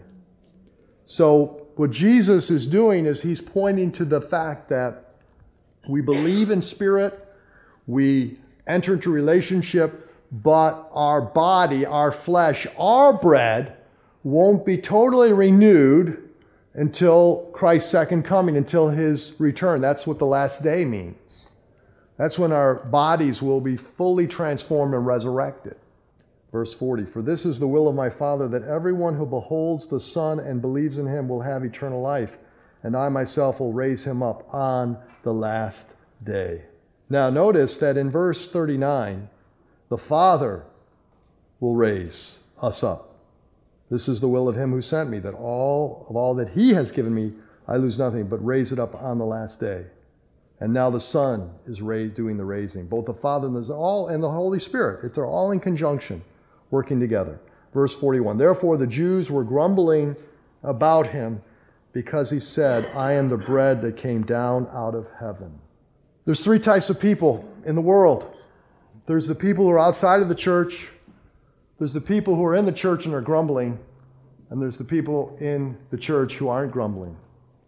So 1.07 1.62
what 1.76 1.91
Jesus 1.91 2.50
is 2.50 2.67
doing 2.67 3.07
is 3.07 3.23
he's 3.23 3.41
pointing 3.41 3.93
to 3.93 4.05
the 4.05 4.21
fact 4.21 4.69
that 4.69 5.14
we 5.88 6.00
believe 6.00 6.50
in 6.50 6.62
spirit, 6.62 7.26
we 7.87 8.38
enter 8.67 8.95
into 8.95 9.11
relationship, 9.11 10.11
but 10.31 10.88
our 10.93 11.21
body, 11.21 11.85
our 11.85 12.12
flesh, 12.12 12.67
our 12.79 13.12
bread 13.12 13.76
won't 14.23 14.64
be 14.64 14.79
totally 14.79 15.33
renewed 15.33 16.29
until 16.75 17.50
Christ's 17.52 17.91
second 17.91 18.25
coming, 18.25 18.57
until 18.57 18.88
his 18.88 19.37
return. 19.38 19.81
That's 19.81 20.07
what 20.07 20.19
the 20.19 20.26
last 20.26 20.62
day 20.62 20.85
means. 20.85 21.49
That's 22.17 22.38
when 22.38 22.52
our 22.52 22.76
bodies 22.76 23.43
will 23.43 23.61
be 23.61 23.76
fully 23.76 24.26
transformed 24.26 24.95
and 24.95 25.07
resurrected. 25.07 25.76
Verse 26.53 26.75
40 26.75 27.07
For 27.07 27.23
this 27.23 27.47
is 27.47 27.59
the 27.59 27.67
will 27.67 27.89
of 27.89 27.97
my 27.97 28.11
Father, 28.11 28.47
that 28.49 28.63
everyone 28.63 29.17
who 29.17 29.27
beholds 29.27 29.89
the 29.89 29.99
Son 29.99 30.39
and 30.39 30.61
believes 30.61 30.99
in 30.99 31.07
him 31.07 31.29
will 31.29 31.41
have 31.41 31.65
eternal 31.65 32.01
life, 32.01 32.37
and 32.83 32.95
I 32.95 33.09
myself 33.09 33.59
will 33.59 33.73
raise 33.73 34.05
him 34.05 34.23
up 34.23 34.53
on 34.55 34.99
the 35.23 35.33
last 35.33 35.95
day. 36.23 36.63
Now, 37.09 37.31
notice 37.31 37.79
that 37.79 37.97
in 37.97 38.11
verse 38.11 38.51
39, 38.51 39.29
the 39.89 39.99
Father 39.99 40.65
will 41.61 41.75
raise 41.75 42.39
us 42.61 42.85
up. 42.85 43.17
This 43.91 44.09
is 44.09 44.21
the 44.21 44.29
will 44.29 44.49
of 44.49 44.57
him 44.57 44.71
who 44.71 44.83
sent 44.83 45.11
me, 45.11 45.19
that 45.21 45.35
all 45.35 46.07
of 46.09 46.17
all 46.17 46.35
that 46.35 46.51
he 46.51 46.73
has 46.75 46.91
given 46.91 47.15
me, 47.15 47.33
I 47.69 47.77
lose 47.77 47.99
nothing, 47.99 48.27
but 48.27 48.45
raise 48.45 48.73
it 48.73 48.79
up 48.79 48.95
on 48.95 49.19
the 49.19 49.25
last 49.25 49.61
day. 49.61 49.85
And 50.61 50.73
now 50.73 50.91
the 50.91 51.01
Son 51.01 51.51
is 51.67 51.79
doing 51.79 52.37
the 52.37 52.45
raising. 52.45 52.87
Both 52.87 53.07
the 53.07 53.15
Father 53.15 53.49
and 53.49 53.57
the, 53.57 53.75
all, 53.75 54.09
and 54.09 54.23
the 54.23 54.31
Holy 54.31 54.59
Spirit, 54.59 55.15
they're 55.15 55.27
all 55.27 55.53
in 55.53 55.61
conjunction, 55.61 56.23
working 56.73 56.99
together. 56.99 57.38
Verse 57.73 57.95
41 57.95 58.37
Therefore 58.37 58.76
the 58.76 58.88
Jews 58.88 59.31
were 59.31 59.45
grumbling 59.45 60.17
about 60.64 61.07
him 61.07 61.41
because 61.93 62.31
he 62.31 62.41
said, 62.41 62.91
I 62.97 63.12
am 63.12 63.29
the 63.29 63.37
bread 63.37 63.81
that 63.83 63.97
came 63.97 64.23
down 64.23 64.67
out 64.73 64.97
of 64.97 65.07
heaven. 65.21 65.61
There's 66.25 66.43
three 66.43 66.59
types 66.59 66.91
of 66.91 66.99
people 66.99 67.49
in 67.64 67.76
the 67.76 67.81
world 67.81 68.33
there's 69.07 69.26
the 69.26 69.35
people 69.35 69.64
who 69.64 69.71
are 69.73 69.81
outside 69.81 70.23
of 70.23 70.29
the 70.29 70.35
church, 70.35 70.88
there's 71.79 71.93
the 71.93 72.00
people 72.00 72.37
who 72.37 72.45
are 72.45 72.55
in 72.55 72.64
the 72.64 72.73
church 72.73 73.05
and 73.05 73.14
are 73.14 73.21
grumbling, 73.21 73.79
and 74.50 74.62
there's 74.62 74.79
the 74.79 74.85
people 74.85 75.37
in 75.41 75.76
the 75.91 75.97
church 75.97 76.35
who 76.35 76.49
aren't 76.49 76.73
grumbling, 76.73 77.17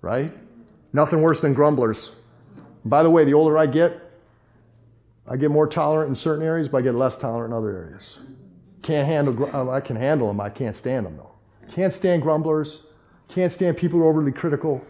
right? 0.00 0.32
Nothing 0.92 1.22
worse 1.22 1.40
than 1.40 1.52
grumblers. 1.52 2.14
By 2.84 3.02
the 3.02 3.10
way, 3.10 3.24
the 3.24 3.34
older 3.34 3.58
I 3.58 3.66
get, 3.66 4.00
I 5.26 5.36
get 5.36 5.50
more 5.50 5.66
tolerant 5.66 6.10
in 6.10 6.14
certain 6.14 6.44
areas, 6.44 6.68
but 6.68 6.78
I 6.78 6.82
get 6.82 6.94
less 6.94 7.18
tolerant 7.18 7.52
in 7.52 7.58
other 7.58 7.76
areas. 7.76 8.20
Can't 8.84 9.08
handle, 9.08 9.50
uh, 9.52 9.70
I 9.70 9.80
can 9.80 9.96
handle 9.96 10.28
them, 10.28 10.40
I 10.40 10.50
can't 10.50 10.76
stand 10.76 11.06
them 11.06 11.16
though. 11.16 11.32
Can't 11.72 11.92
stand 11.92 12.22
grumblers. 12.22 12.84
Can't 13.28 13.50
stand 13.50 13.78
people 13.78 13.98
who 13.98 14.04
are 14.04 14.10
overly 14.10 14.30
critical. 14.30 14.84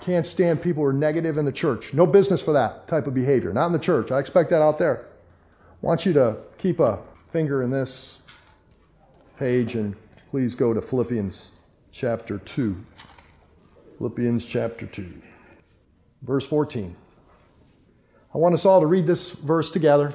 Can't 0.00 0.26
stand 0.26 0.62
people 0.62 0.82
who 0.82 0.88
are 0.88 0.94
negative 0.94 1.36
in 1.36 1.44
the 1.44 1.52
church. 1.52 1.92
No 1.92 2.06
business 2.06 2.40
for 2.40 2.52
that 2.52 2.88
type 2.88 3.06
of 3.06 3.12
behavior. 3.12 3.52
Not 3.52 3.66
in 3.66 3.72
the 3.72 3.78
church. 3.78 4.10
I 4.10 4.18
expect 4.18 4.48
that 4.50 4.62
out 4.62 4.78
there. 4.78 5.06
I 5.50 5.86
want 5.86 6.06
you 6.06 6.14
to 6.14 6.38
keep 6.56 6.80
a 6.80 7.00
finger 7.30 7.62
in 7.62 7.70
this 7.70 8.22
page 9.38 9.74
and 9.74 9.94
please 10.30 10.54
go 10.54 10.72
to 10.72 10.80
Philippians 10.80 11.50
chapter 11.92 12.38
2. 12.38 12.82
Philippians 13.98 14.46
chapter 14.46 14.86
2, 14.86 15.12
verse 16.22 16.46
14. 16.46 16.96
I 18.34 18.38
want 18.38 18.54
us 18.54 18.64
all 18.64 18.80
to 18.80 18.86
read 18.86 19.06
this 19.06 19.32
verse 19.32 19.70
together. 19.70 20.12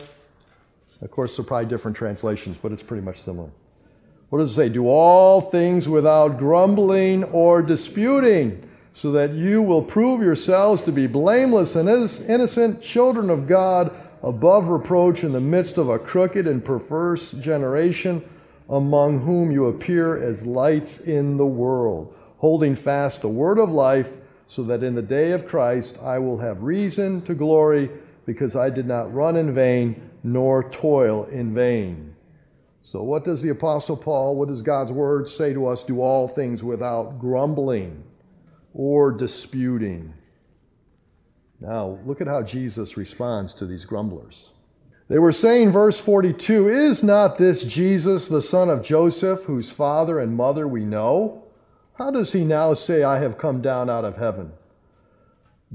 Of 1.03 1.11
course, 1.11 1.35
there 1.35 1.43
are 1.43 1.47
probably 1.47 1.67
different 1.67 1.97
translations, 1.97 2.57
but 2.61 2.71
it's 2.71 2.81
pretty 2.81 3.03
much 3.03 3.21
similar. 3.21 3.49
What 4.29 4.39
does 4.39 4.51
it 4.51 4.55
say? 4.55 4.69
Do 4.69 4.87
all 4.87 5.41
things 5.41 5.87
without 5.87 6.37
grumbling 6.37 7.25
or 7.25 7.61
disputing, 7.61 8.67
so 8.93 9.11
that 9.11 9.31
you 9.33 9.61
will 9.61 9.83
prove 9.83 10.21
yourselves 10.21 10.81
to 10.83 10.91
be 10.91 11.07
blameless 11.07 11.75
and 11.75 11.89
innocent 11.89 12.81
children 12.81 13.29
of 13.29 13.47
God, 13.47 13.93
above 14.23 14.69
reproach 14.69 15.25
in 15.25 15.33
the 15.33 15.41
midst 15.41 15.77
of 15.77 15.89
a 15.89 15.99
crooked 15.99 16.47
and 16.47 16.63
perverse 16.63 17.31
generation 17.33 18.23
among 18.69 19.19
whom 19.19 19.51
you 19.51 19.65
appear 19.65 20.17
as 20.17 20.47
lights 20.47 21.01
in 21.01 21.35
the 21.35 21.45
world, 21.45 22.15
holding 22.37 22.77
fast 22.77 23.21
the 23.21 23.27
word 23.27 23.59
of 23.59 23.69
life, 23.69 24.07
so 24.47 24.63
that 24.63 24.83
in 24.83 24.95
the 24.95 25.01
day 25.01 25.33
of 25.33 25.47
Christ 25.47 26.01
I 26.01 26.17
will 26.19 26.37
have 26.37 26.63
reason 26.63 27.21
to 27.23 27.35
glory, 27.35 27.89
because 28.25 28.55
I 28.55 28.69
did 28.69 28.87
not 28.87 29.13
run 29.13 29.35
in 29.35 29.53
vain 29.53 30.09
nor 30.23 30.69
toil 30.69 31.25
in 31.25 31.53
vain. 31.53 32.15
So, 32.81 33.03
what 33.03 33.23
does 33.23 33.41
the 33.41 33.49
Apostle 33.49 33.95
Paul, 33.95 34.37
what 34.37 34.49
does 34.49 34.61
God's 34.61 34.91
word 34.91 35.29
say 35.29 35.53
to 35.53 35.67
us? 35.67 35.83
Do 35.83 36.01
all 36.01 36.27
things 36.27 36.63
without 36.63 37.19
grumbling 37.19 38.03
or 38.73 39.11
disputing. 39.11 40.13
Now, 41.59 41.99
look 42.05 42.19
at 42.19 42.27
how 42.27 42.43
Jesus 42.43 42.97
responds 42.97 43.53
to 43.55 43.65
these 43.65 43.85
grumblers. 43.85 44.51
They 45.07 45.19
were 45.19 45.31
saying, 45.31 45.71
verse 45.71 45.99
42, 45.99 46.67
Is 46.67 47.03
not 47.03 47.37
this 47.37 47.63
Jesus, 47.63 48.27
the 48.27 48.41
son 48.41 48.69
of 48.69 48.83
Joseph, 48.83 49.43
whose 49.43 49.71
father 49.71 50.19
and 50.19 50.35
mother 50.35 50.67
we 50.67 50.83
know? 50.83 51.43
How 51.97 52.11
does 52.11 52.33
he 52.33 52.43
now 52.43 52.73
say, 52.73 53.03
I 53.03 53.19
have 53.19 53.37
come 53.37 53.61
down 53.61 53.89
out 53.89 54.05
of 54.05 54.17
heaven? 54.17 54.51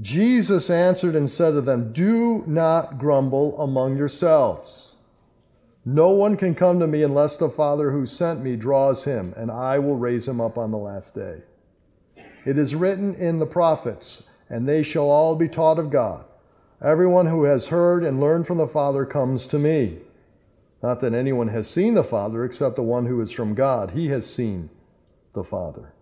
Jesus 0.01 0.69
answered 0.69 1.15
and 1.15 1.29
said 1.29 1.51
to 1.51 1.61
them, 1.61 1.91
Do 1.91 2.43
not 2.47 2.97
grumble 2.97 3.59
among 3.61 3.97
yourselves. 3.97 4.95
No 5.83 6.09
one 6.11 6.37
can 6.37 6.55
come 6.55 6.79
to 6.79 6.87
me 6.87 7.03
unless 7.03 7.37
the 7.37 7.49
Father 7.49 7.91
who 7.91 8.05
sent 8.05 8.41
me 8.41 8.55
draws 8.55 9.03
him, 9.03 9.33
and 9.35 9.49
I 9.49 9.79
will 9.79 9.95
raise 9.95 10.27
him 10.27 10.39
up 10.39 10.57
on 10.57 10.71
the 10.71 10.77
last 10.77 11.15
day. 11.15 11.41
It 12.45 12.57
is 12.57 12.75
written 12.75 13.15
in 13.15 13.39
the 13.39 13.45
prophets, 13.45 14.29
and 14.49 14.67
they 14.67 14.83
shall 14.83 15.09
all 15.09 15.35
be 15.35 15.49
taught 15.49 15.79
of 15.79 15.89
God. 15.89 16.25
Everyone 16.81 17.25
who 17.25 17.43
has 17.43 17.67
heard 17.67 18.03
and 18.03 18.21
learned 18.21 18.47
from 18.47 18.57
the 18.57 18.67
Father 18.67 19.05
comes 19.05 19.47
to 19.47 19.59
me. 19.59 19.97
Not 20.81 21.01
that 21.01 21.13
anyone 21.13 21.49
has 21.49 21.69
seen 21.69 21.93
the 21.93 22.03
Father 22.03 22.45
except 22.45 22.77
the 22.77 22.83
one 22.83 23.05
who 23.05 23.19
is 23.19 23.31
from 23.31 23.53
God. 23.53 23.91
He 23.91 24.07
has 24.07 24.31
seen 24.31 24.69
the 25.33 25.43
Father. 25.43 25.93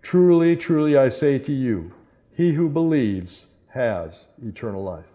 Truly, 0.00 0.56
truly, 0.56 0.96
I 0.96 1.10
say 1.10 1.38
to 1.40 1.52
you, 1.52 1.92
he 2.36 2.52
who 2.52 2.68
believes 2.68 3.46
has 3.68 4.26
eternal 4.46 4.84
life. 4.84 5.06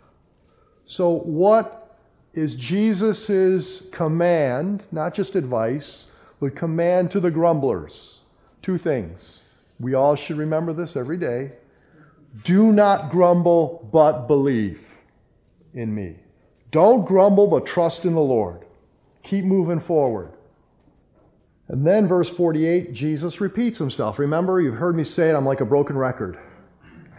So, 0.86 1.20
what 1.20 2.00
is 2.34 2.56
Jesus' 2.56 3.88
command, 3.92 4.86
not 4.92 5.14
just 5.14 5.36
advice, 5.36 6.08
but 6.40 6.56
command 6.56 7.12
to 7.12 7.20
the 7.20 7.30
grumblers? 7.30 8.22
Two 8.64 8.80
things. 8.80 9.44
We 9.80 9.94
all 9.94 10.16
should 10.16 10.38
remember 10.38 10.74
this 10.74 10.96
every 10.96 11.18
day. 11.18 11.52
Do 12.44 12.72
not 12.72 13.12
grumble, 13.12 13.88
but 13.92 14.26
believe 14.26 14.82
in 15.76 15.94
me. 15.94 16.16
Don't 16.72 17.06
grumble, 17.06 17.48
but 17.48 17.68
trust 17.68 18.06
in 18.06 18.16
the 18.16 18.22
Lord. 18.22 18.66
Keep 19.24 19.46
moving 19.46 19.80
forward. 19.80 20.32
And 21.68 21.86
then, 21.86 22.08
verse 22.08 22.30
48, 22.30 22.94
Jesus 22.94 23.40
repeats 23.40 23.78
himself. 23.78 24.18
Remember, 24.18 24.60
you've 24.60 24.76
heard 24.76 24.96
me 24.96 25.04
say 25.04 25.30
it, 25.30 25.36
I'm 25.36 25.46
like 25.46 25.62
a 25.62 25.66
broken 25.66 25.98
record. 25.98 26.40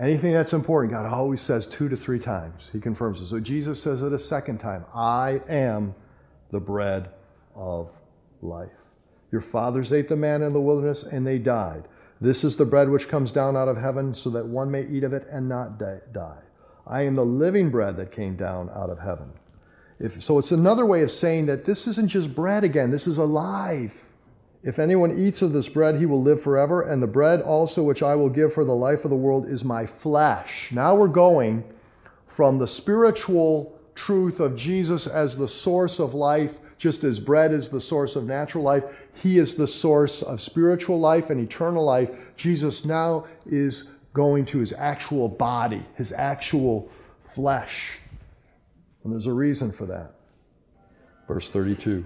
Anything 0.01 0.33
that's 0.33 0.53
important, 0.53 0.93
God 0.93 1.07
always 1.07 1.41
says 1.41 1.67
two 1.67 1.89
to 1.89 1.97
three 1.97 2.19
times. 2.19 2.71
He 2.73 2.81
confirms 2.81 3.21
it. 3.21 3.27
So 3.27 3.39
Jesus 3.39 3.83
says 3.83 4.03
it 4.03 4.13
a 4.13 4.19
second 4.19 4.59
time 4.59 4.85
I 4.95 5.41
am 5.49 5.95
the 6.51 6.61
bread 6.61 7.11
of 7.55 7.91
life. 8.41 8.71
Your 9.31 9.41
fathers 9.41 9.93
ate 9.93 10.09
the 10.09 10.17
man 10.17 10.43
in 10.43 10.53
the 10.53 10.61
wilderness 10.61 11.03
and 11.03 11.27
they 11.27 11.39
died. 11.39 11.85
This 12.21 12.45
is 12.45 12.57
the 12.57 12.65
bread 12.65 12.89
which 12.89 13.09
comes 13.09 13.33
down 13.33 13.57
out 13.57 13.69
of 13.69 13.77
heaven 13.77 14.15
so 14.15 14.31
that 14.31 14.47
one 14.47 14.71
may 14.71 14.87
eat 14.87 15.05
of 15.05 15.13
it 15.13 15.27
and 15.31 15.49
not 15.49 15.79
die. 15.79 16.39
I 16.87 17.03
am 17.03 17.17
the 17.17 17.25
living 17.25 17.71
bread 17.71 17.97
that 17.97 18.13
came 18.13 18.37
down 18.37 18.71
out 18.71 18.91
of 18.91 18.99
heaven. 18.99 19.31
If, 19.99 20.23
so 20.23 20.39
it's 20.39 20.53
another 20.53 20.87
way 20.87 21.03
of 21.03 21.11
saying 21.11 21.47
that 21.47 21.65
this 21.65 21.87
isn't 21.87 22.09
just 22.09 22.35
bread 22.35 22.65
again, 22.65 22.91
this 22.91 23.07
is 23.07 23.19
alive. 23.19 23.93
If 24.65 24.79
anyone 24.79 25.19
eats 25.19 25.43
of 25.43 25.53
this 25.53 25.69
bread, 25.69 25.97
he 25.97 26.07
will 26.07 26.23
live 26.23 26.41
forever, 26.41 26.83
and 26.83 27.03
the 27.03 27.07
bread 27.09 27.41
also 27.41 27.83
which 27.83 28.03
I 28.03 28.15
will 28.15 28.29
give 28.29 28.55
for 28.55 28.65
the 28.65 28.73
life 28.73 29.05
of 29.05 29.11
the 29.11 29.17
world 29.17 29.49
is 29.49 29.65
my 29.65 29.87
flesh. 29.87 30.71
Now 30.71 30.95
we're 30.95 31.09
going 31.09 31.65
from 32.37 32.59
the 32.59 32.69
spiritual 32.69 33.79
truth 33.95 34.39
of 34.39 34.55
Jesus 34.55 35.09
as 35.09 35.37
the 35.37 35.49
source 35.49 35.99
of 35.99 36.15
life, 36.15 36.55
just 36.79 37.03
as 37.03 37.19
bread 37.19 37.53
is 37.53 37.71
the 37.71 37.81
source 37.81 38.15
of 38.15 38.25
natural 38.25 38.63
life, 38.63 38.85
he 39.15 39.39
is 39.39 39.57
the 39.57 39.67
source 39.67 40.23
of 40.23 40.41
spiritual 40.41 40.99
life 40.99 41.31
and 41.31 41.41
eternal 41.41 41.85
life. 41.85 42.11
Jesus 42.37 42.85
now 42.85 43.27
is 43.47 43.91
going 44.13 44.45
to 44.47 44.59
his 44.59 44.73
actual 44.73 45.29
body, 45.29 45.85
his 45.97 46.13
actual 46.13 46.91
flesh. 47.35 47.99
And 49.03 49.13
there's 49.13 49.27
a 49.27 49.33
reason 49.33 49.73
for 49.73 49.87
that. 49.87 50.13
Verse 51.27 51.51
32. 51.51 52.05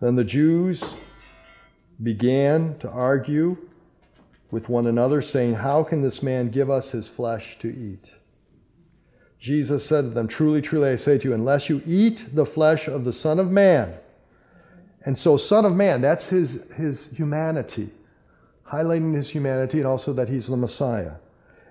Then 0.00 0.14
the 0.14 0.24
Jews 0.24 0.94
began 2.02 2.78
to 2.78 2.90
argue 2.90 3.56
with 4.50 4.68
one 4.68 4.86
another, 4.86 5.22
saying, 5.22 5.54
How 5.54 5.82
can 5.82 6.02
this 6.02 6.22
man 6.22 6.50
give 6.50 6.70
us 6.70 6.90
his 6.90 7.08
flesh 7.08 7.58
to 7.60 7.68
eat? 7.68 8.12
Jesus 9.38 9.84
said 9.84 10.02
to 10.02 10.10
them, 10.10 10.28
Truly, 10.28 10.62
truly, 10.62 10.90
I 10.90 10.96
say 10.96 11.18
to 11.18 11.28
you, 11.28 11.34
unless 11.34 11.68
you 11.68 11.82
eat 11.86 12.34
the 12.34 12.46
flesh 12.46 12.86
of 12.86 13.04
the 13.04 13.12
Son 13.12 13.38
of 13.38 13.50
Man, 13.50 13.94
and 15.04 15.18
so, 15.18 15.36
Son 15.36 15.64
of 15.64 15.74
Man, 15.74 16.00
that's 16.00 16.28
his, 16.28 16.70
his 16.72 17.10
humanity 17.10 17.90
highlighting 18.72 19.14
his 19.14 19.30
humanity 19.30 19.78
and 19.78 19.86
also 19.86 20.12
that 20.14 20.28
he's 20.28 20.48
the 20.48 20.56
Messiah. 20.56 21.12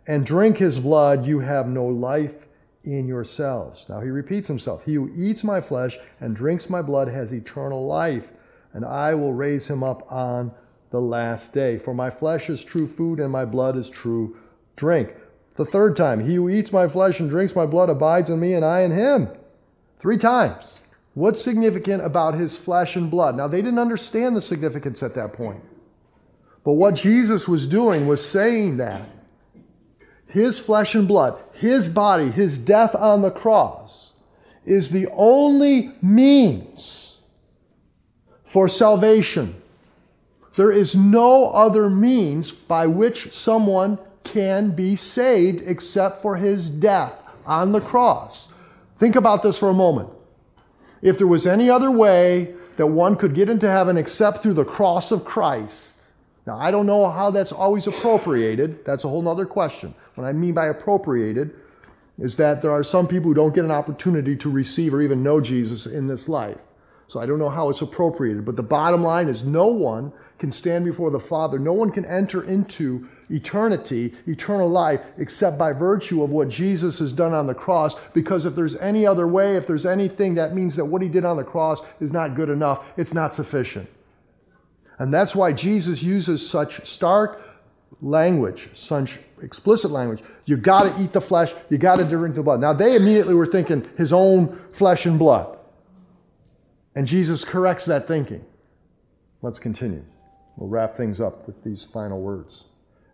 And 0.07 0.25
drink 0.25 0.57
his 0.57 0.79
blood, 0.79 1.25
you 1.25 1.39
have 1.39 1.67
no 1.67 1.85
life 1.85 2.45
in 2.83 3.07
yourselves. 3.07 3.87
Now 3.89 4.01
he 4.01 4.09
repeats 4.09 4.47
himself 4.47 4.83
He 4.83 4.95
who 4.95 5.11
eats 5.15 5.43
my 5.43 5.61
flesh 5.61 5.97
and 6.19 6.35
drinks 6.35 6.69
my 6.69 6.81
blood 6.81 7.07
has 7.07 7.31
eternal 7.31 7.87
life, 7.87 8.27
and 8.73 8.85
I 8.85 9.13
will 9.15 9.33
raise 9.33 9.67
him 9.67 9.83
up 9.83 10.09
on 10.11 10.51
the 10.91 11.01
last 11.01 11.53
day. 11.53 11.77
For 11.77 11.93
my 11.93 12.09
flesh 12.09 12.49
is 12.49 12.63
true 12.63 12.87
food 12.87 13.19
and 13.19 13.31
my 13.31 13.45
blood 13.45 13.75
is 13.75 13.89
true 13.89 14.37
drink. 14.75 15.13
The 15.55 15.65
third 15.65 15.97
time, 15.97 16.25
he 16.25 16.35
who 16.35 16.49
eats 16.49 16.71
my 16.71 16.87
flesh 16.87 17.19
and 17.19 17.29
drinks 17.29 17.55
my 17.55 17.65
blood 17.65 17.89
abides 17.89 18.29
in 18.29 18.39
me 18.39 18.53
and 18.53 18.63
I 18.63 18.81
in 18.81 18.91
him. 18.91 19.29
Three 19.99 20.17
times. 20.17 20.79
What's 21.13 21.41
significant 21.41 22.05
about 22.05 22.35
his 22.35 22.57
flesh 22.57 22.95
and 22.95 23.11
blood? 23.11 23.35
Now, 23.35 23.47
they 23.47 23.61
didn't 23.61 23.79
understand 23.79 24.35
the 24.35 24.41
significance 24.41 25.03
at 25.03 25.13
that 25.15 25.33
point. 25.33 25.61
But 26.63 26.73
what 26.73 26.95
Jesus 26.95 27.47
was 27.47 27.67
doing 27.67 28.07
was 28.07 28.25
saying 28.25 28.77
that 28.77 29.01
his 30.27 30.57
flesh 30.57 30.95
and 30.95 31.07
blood, 31.07 31.41
his 31.53 31.89
body, 31.89 32.31
his 32.31 32.57
death 32.57 32.95
on 32.95 33.21
the 33.21 33.31
cross, 33.31 34.13
is 34.65 34.91
the 34.91 35.07
only 35.07 35.93
means 36.01 37.10
for 38.51 38.67
salvation. 38.67 39.55
There 40.57 40.73
is 40.73 40.93
no 40.93 41.51
other 41.51 41.89
means 41.89 42.51
by 42.51 42.85
which 42.85 43.33
someone 43.33 43.97
can 44.25 44.71
be 44.71 44.97
saved 44.97 45.63
except 45.65 46.21
for 46.21 46.35
his 46.35 46.69
death 46.69 47.13
on 47.45 47.71
the 47.71 47.79
cross. 47.79 48.49
Think 48.99 49.15
about 49.15 49.41
this 49.41 49.57
for 49.57 49.69
a 49.69 49.73
moment. 49.73 50.09
If 51.01 51.17
there 51.17 51.27
was 51.27 51.47
any 51.47 51.69
other 51.69 51.91
way 51.91 52.53
that 52.75 52.87
one 52.87 53.15
could 53.15 53.33
get 53.33 53.47
into 53.47 53.69
heaven 53.69 53.95
except 53.95 54.43
through 54.43 54.55
the 54.55 54.65
cross 54.65 55.13
of 55.13 55.23
Christ, 55.23 56.01
now 56.45 56.59
I 56.59 56.71
don't 56.71 56.85
know 56.85 57.09
how 57.09 57.31
that's 57.31 57.53
always 57.53 57.87
appropriated. 57.87 58.83
That's 58.83 59.05
a 59.05 59.09
whole 59.09 59.29
other 59.29 59.45
question. 59.45 59.95
What 60.15 60.25
I 60.25 60.33
mean 60.33 60.53
by 60.53 60.67
appropriated 60.67 61.55
is 62.19 62.35
that 62.35 62.61
there 62.61 62.71
are 62.71 62.83
some 62.83 63.07
people 63.07 63.29
who 63.29 63.35
don't 63.35 63.55
get 63.55 63.63
an 63.63 63.71
opportunity 63.71 64.35
to 64.35 64.51
receive 64.51 64.93
or 64.93 65.01
even 65.01 65.23
know 65.23 65.39
Jesus 65.39 65.85
in 65.85 66.07
this 66.07 66.27
life. 66.27 66.59
So 67.11 67.19
I 67.19 67.25
don't 67.25 67.39
know 67.39 67.49
how 67.49 67.69
it's 67.69 67.81
appropriated. 67.81 68.45
But 68.45 68.55
the 68.55 68.63
bottom 68.63 69.03
line 69.03 69.27
is 69.27 69.43
no 69.43 69.67
one 69.67 70.13
can 70.39 70.49
stand 70.49 70.85
before 70.85 71.11
the 71.11 71.19
Father. 71.19 71.59
No 71.59 71.73
one 71.73 71.91
can 71.91 72.05
enter 72.05 72.45
into 72.45 73.05
eternity, 73.29 74.13
eternal 74.27 74.69
life, 74.69 75.01
except 75.17 75.57
by 75.57 75.73
virtue 75.73 76.23
of 76.23 76.29
what 76.29 76.47
Jesus 76.47 76.99
has 76.99 77.11
done 77.11 77.33
on 77.33 77.47
the 77.47 77.53
cross. 77.53 77.95
Because 78.13 78.45
if 78.45 78.55
there's 78.55 78.77
any 78.77 79.05
other 79.05 79.27
way, 79.27 79.57
if 79.57 79.67
there's 79.67 79.85
anything, 79.85 80.35
that 80.35 80.55
means 80.55 80.77
that 80.77 80.85
what 80.85 81.01
he 81.01 81.09
did 81.09 81.25
on 81.25 81.35
the 81.35 81.43
cross 81.43 81.81
is 81.99 82.13
not 82.13 82.33
good 82.33 82.47
enough. 82.47 82.85
It's 82.95 83.13
not 83.13 83.33
sufficient. 83.33 83.89
And 84.97 85.13
that's 85.13 85.35
why 85.35 85.51
Jesus 85.51 86.01
uses 86.01 86.49
such 86.49 86.85
stark 86.87 87.41
language, 88.01 88.69
such 88.73 89.19
explicit 89.41 89.91
language. 89.91 90.23
You 90.45 90.55
got 90.55 90.83
to 90.83 91.03
eat 91.03 91.11
the 91.11 91.19
flesh, 91.19 91.53
you 91.69 91.77
got 91.77 91.97
to 91.97 92.05
drink 92.05 92.35
the 92.35 92.43
blood. 92.43 92.61
Now, 92.61 92.71
they 92.71 92.95
immediately 92.95 93.33
were 93.33 93.47
thinking 93.47 93.85
his 93.97 94.13
own 94.13 94.61
flesh 94.71 95.05
and 95.05 95.19
blood. 95.19 95.57
And 96.95 97.07
Jesus 97.07 97.43
corrects 97.43 97.85
that 97.85 98.07
thinking. 98.07 98.45
Let's 99.41 99.59
continue. 99.59 100.03
We'll 100.57 100.69
wrap 100.69 100.95
things 100.97 101.21
up 101.21 101.47
with 101.47 101.63
these 101.63 101.85
final 101.85 102.21
words. 102.21 102.65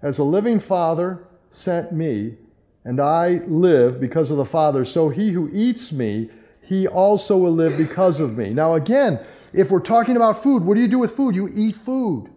As 0.01 0.19
a 0.19 0.23
living 0.23 0.59
Father 0.59 1.27
sent 1.49 1.91
me, 1.91 2.37
and 2.83 2.99
I 2.99 3.41
live 3.47 3.99
because 3.99 4.31
of 4.31 4.37
the 4.37 4.45
Father, 4.45 4.85
so 4.85 5.09
he 5.09 5.31
who 5.31 5.49
eats 5.53 5.91
me, 5.91 6.29
he 6.61 6.87
also 6.87 7.37
will 7.37 7.51
live 7.53 7.77
because 7.77 8.19
of 8.19 8.37
me. 8.37 8.53
Now, 8.53 8.73
again, 8.73 9.19
if 9.53 9.69
we're 9.69 9.79
talking 9.79 10.15
about 10.15 10.43
food, 10.43 10.63
what 10.63 10.75
do 10.75 10.81
you 10.81 10.87
do 10.87 10.99
with 10.99 11.15
food? 11.15 11.35
You 11.35 11.49
eat 11.53 11.75
food. 11.75 12.29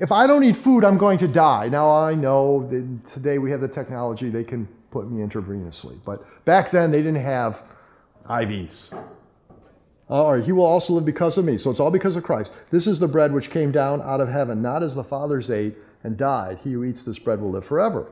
If 0.00 0.12
I 0.12 0.26
don't 0.26 0.44
eat 0.44 0.56
food, 0.56 0.84
I'm 0.84 0.96
going 0.98 1.18
to 1.18 1.28
die. 1.28 1.68
Now, 1.68 1.90
I 1.90 2.14
know 2.14 2.68
that 2.70 3.12
today 3.12 3.38
we 3.38 3.50
have 3.50 3.60
the 3.60 3.68
technology, 3.68 4.30
they 4.30 4.44
can 4.44 4.68
put 4.90 5.10
me 5.10 5.26
intravenously. 5.26 5.98
But 6.04 6.24
back 6.44 6.70
then, 6.70 6.90
they 6.90 6.98
didn't 6.98 7.22
have 7.22 7.62
IVs. 8.28 8.96
Right, 10.08 10.42
he 10.42 10.52
will 10.52 10.64
also 10.64 10.94
live 10.94 11.04
because 11.04 11.36
of 11.36 11.44
me. 11.44 11.58
So 11.58 11.70
it's 11.70 11.80
all 11.80 11.90
because 11.90 12.16
of 12.16 12.24
Christ. 12.24 12.54
This 12.70 12.86
is 12.86 12.98
the 12.98 13.08
bread 13.08 13.32
which 13.32 13.50
came 13.50 13.72
down 13.72 14.00
out 14.02 14.20
of 14.20 14.28
heaven, 14.28 14.62
not 14.62 14.82
as 14.82 14.94
the 14.94 15.04
fathers 15.04 15.50
ate 15.50 15.76
and 16.02 16.16
died. 16.16 16.60
He 16.64 16.72
who 16.72 16.84
eats 16.84 17.04
this 17.04 17.18
bread 17.18 17.40
will 17.40 17.50
live 17.50 17.66
forever. 17.66 18.10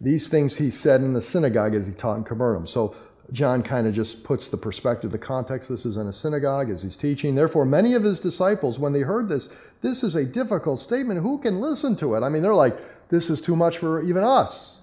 These 0.00 0.28
things 0.28 0.56
he 0.56 0.70
said 0.70 1.00
in 1.00 1.12
the 1.12 1.22
synagogue 1.22 1.74
as 1.74 1.86
he 1.86 1.92
taught 1.92 2.16
in 2.16 2.24
Capernaum. 2.24 2.66
So 2.66 2.96
John 3.30 3.62
kind 3.62 3.86
of 3.86 3.94
just 3.94 4.24
puts 4.24 4.48
the 4.48 4.56
perspective, 4.56 5.10
the 5.10 5.18
context. 5.18 5.68
This 5.68 5.86
is 5.86 5.96
in 5.96 6.06
a 6.06 6.12
synagogue 6.12 6.70
as 6.70 6.82
he's 6.82 6.96
teaching. 6.96 7.34
Therefore, 7.34 7.64
many 7.64 7.94
of 7.94 8.02
his 8.02 8.18
disciples, 8.18 8.78
when 8.78 8.92
they 8.92 9.00
heard 9.00 9.28
this, 9.28 9.48
this 9.80 10.02
is 10.02 10.14
a 10.14 10.24
difficult 10.24 10.80
statement. 10.80 11.20
Who 11.20 11.38
can 11.38 11.60
listen 11.60 11.94
to 11.96 12.14
it? 12.14 12.22
I 12.22 12.28
mean, 12.28 12.42
they're 12.42 12.54
like, 12.54 12.76
this 13.10 13.30
is 13.30 13.40
too 13.40 13.56
much 13.56 13.78
for 13.78 14.02
even 14.02 14.24
us. 14.24 14.80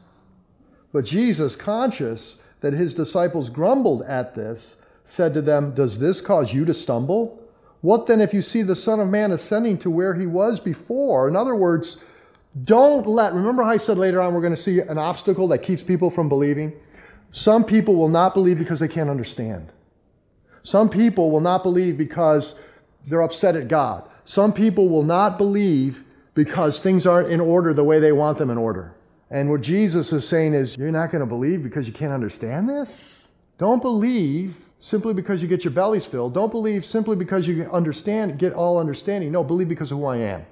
But 0.93 1.05
Jesus, 1.05 1.55
conscious 1.55 2.39
that 2.61 2.73
his 2.73 2.93
disciples 2.93 3.49
grumbled 3.49 4.03
at 4.03 4.35
this, 4.35 4.81
said 5.03 5.33
to 5.33 5.41
them, 5.41 5.73
Does 5.73 5.99
this 5.99 6.21
cause 6.21 6.53
you 6.53 6.65
to 6.65 6.73
stumble? 6.73 7.41
What 7.81 8.07
then 8.07 8.19
if 8.19 8.33
you 8.33 8.41
see 8.41 8.61
the 8.61 8.75
Son 8.75 8.99
of 8.99 9.07
Man 9.07 9.31
ascending 9.31 9.77
to 9.79 9.89
where 9.89 10.13
he 10.13 10.25
was 10.25 10.59
before? 10.59 11.27
In 11.27 11.35
other 11.35 11.55
words, 11.55 12.03
don't 12.63 13.07
let, 13.07 13.33
remember 13.33 13.63
how 13.63 13.69
I 13.69 13.77
said 13.77 13.97
later 13.97 14.21
on 14.21 14.33
we're 14.33 14.41
going 14.41 14.55
to 14.55 14.61
see 14.61 14.79
an 14.79 14.97
obstacle 14.97 15.47
that 15.49 15.59
keeps 15.59 15.83
people 15.83 16.09
from 16.09 16.29
believing? 16.29 16.73
Some 17.31 17.63
people 17.63 17.95
will 17.95 18.09
not 18.09 18.33
believe 18.33 18.57
because 18.57 18.79
they 18.79 18.87
can't 18.87 19.09
understand. 19.09 19.71
Some 20.63 20.89
people 20.89 21.31
will 21.31 21.39
not 21.39 21.63
believe 21.63 21.97
because 21.97 22.59
they're 23.05 23.21
upset 23.21 23.55
at 23.55 23.67
God. 23.67 24.03
Some 24.25 24.51
people 24.51 24.89
will 24.89 25.03
not 25.03 25.37
believe 25.37 26.03
because 26.33 26.79
things 26.79 27.07
aren't 27.07 27.31
in 27.31 27.39
order 27.39 27.73
the 27.73 27.83
way 27.83 27.99
they 27.99 28.11
want 28.11 28.37
them 28.37 28.49
in 28.49 28.57
order. 28.57 28.93
And 29.31 29.49
what 29.49 29.61
Jesus 29.61 30.11
is 30.11 30.27
saying 30.27 30.53
is, 30.53 30.77
you're 30.77 30.91
not 30.91 31.11
going 31.11 31.21
to 31.21 31.27
believe 31.27 31.63
because 31.63 31.87
you 31.87 31.93
can't 31.93 32.11
understand 32.11 32.67
this? 32.67 33.27
Don't 33.57 33.81
believe 33.81 34.55
simply 34.79 35.13
because 35.13 35.41
you 35.41 35.47
get 35.47 35.63
your 35.63 35.73
bellies 35.73 36.05
filled. 36.05 36.33
Don't 36.33 36.51
believe 36.51 36.85
simply 36.85 37.15
because 37.15 37.47
you 37.47 37.69
understand, 37.71 38.39
get 38.39 38.53
all 38.53 38.77
understanding. 38.77 39.31
No, 39.31 39.43
believe 39.43 39.69
because 39.69 39.91
of 39.91 39.99
who 39.99 40.05
I 40.05 40.17
am. 40.17 40.45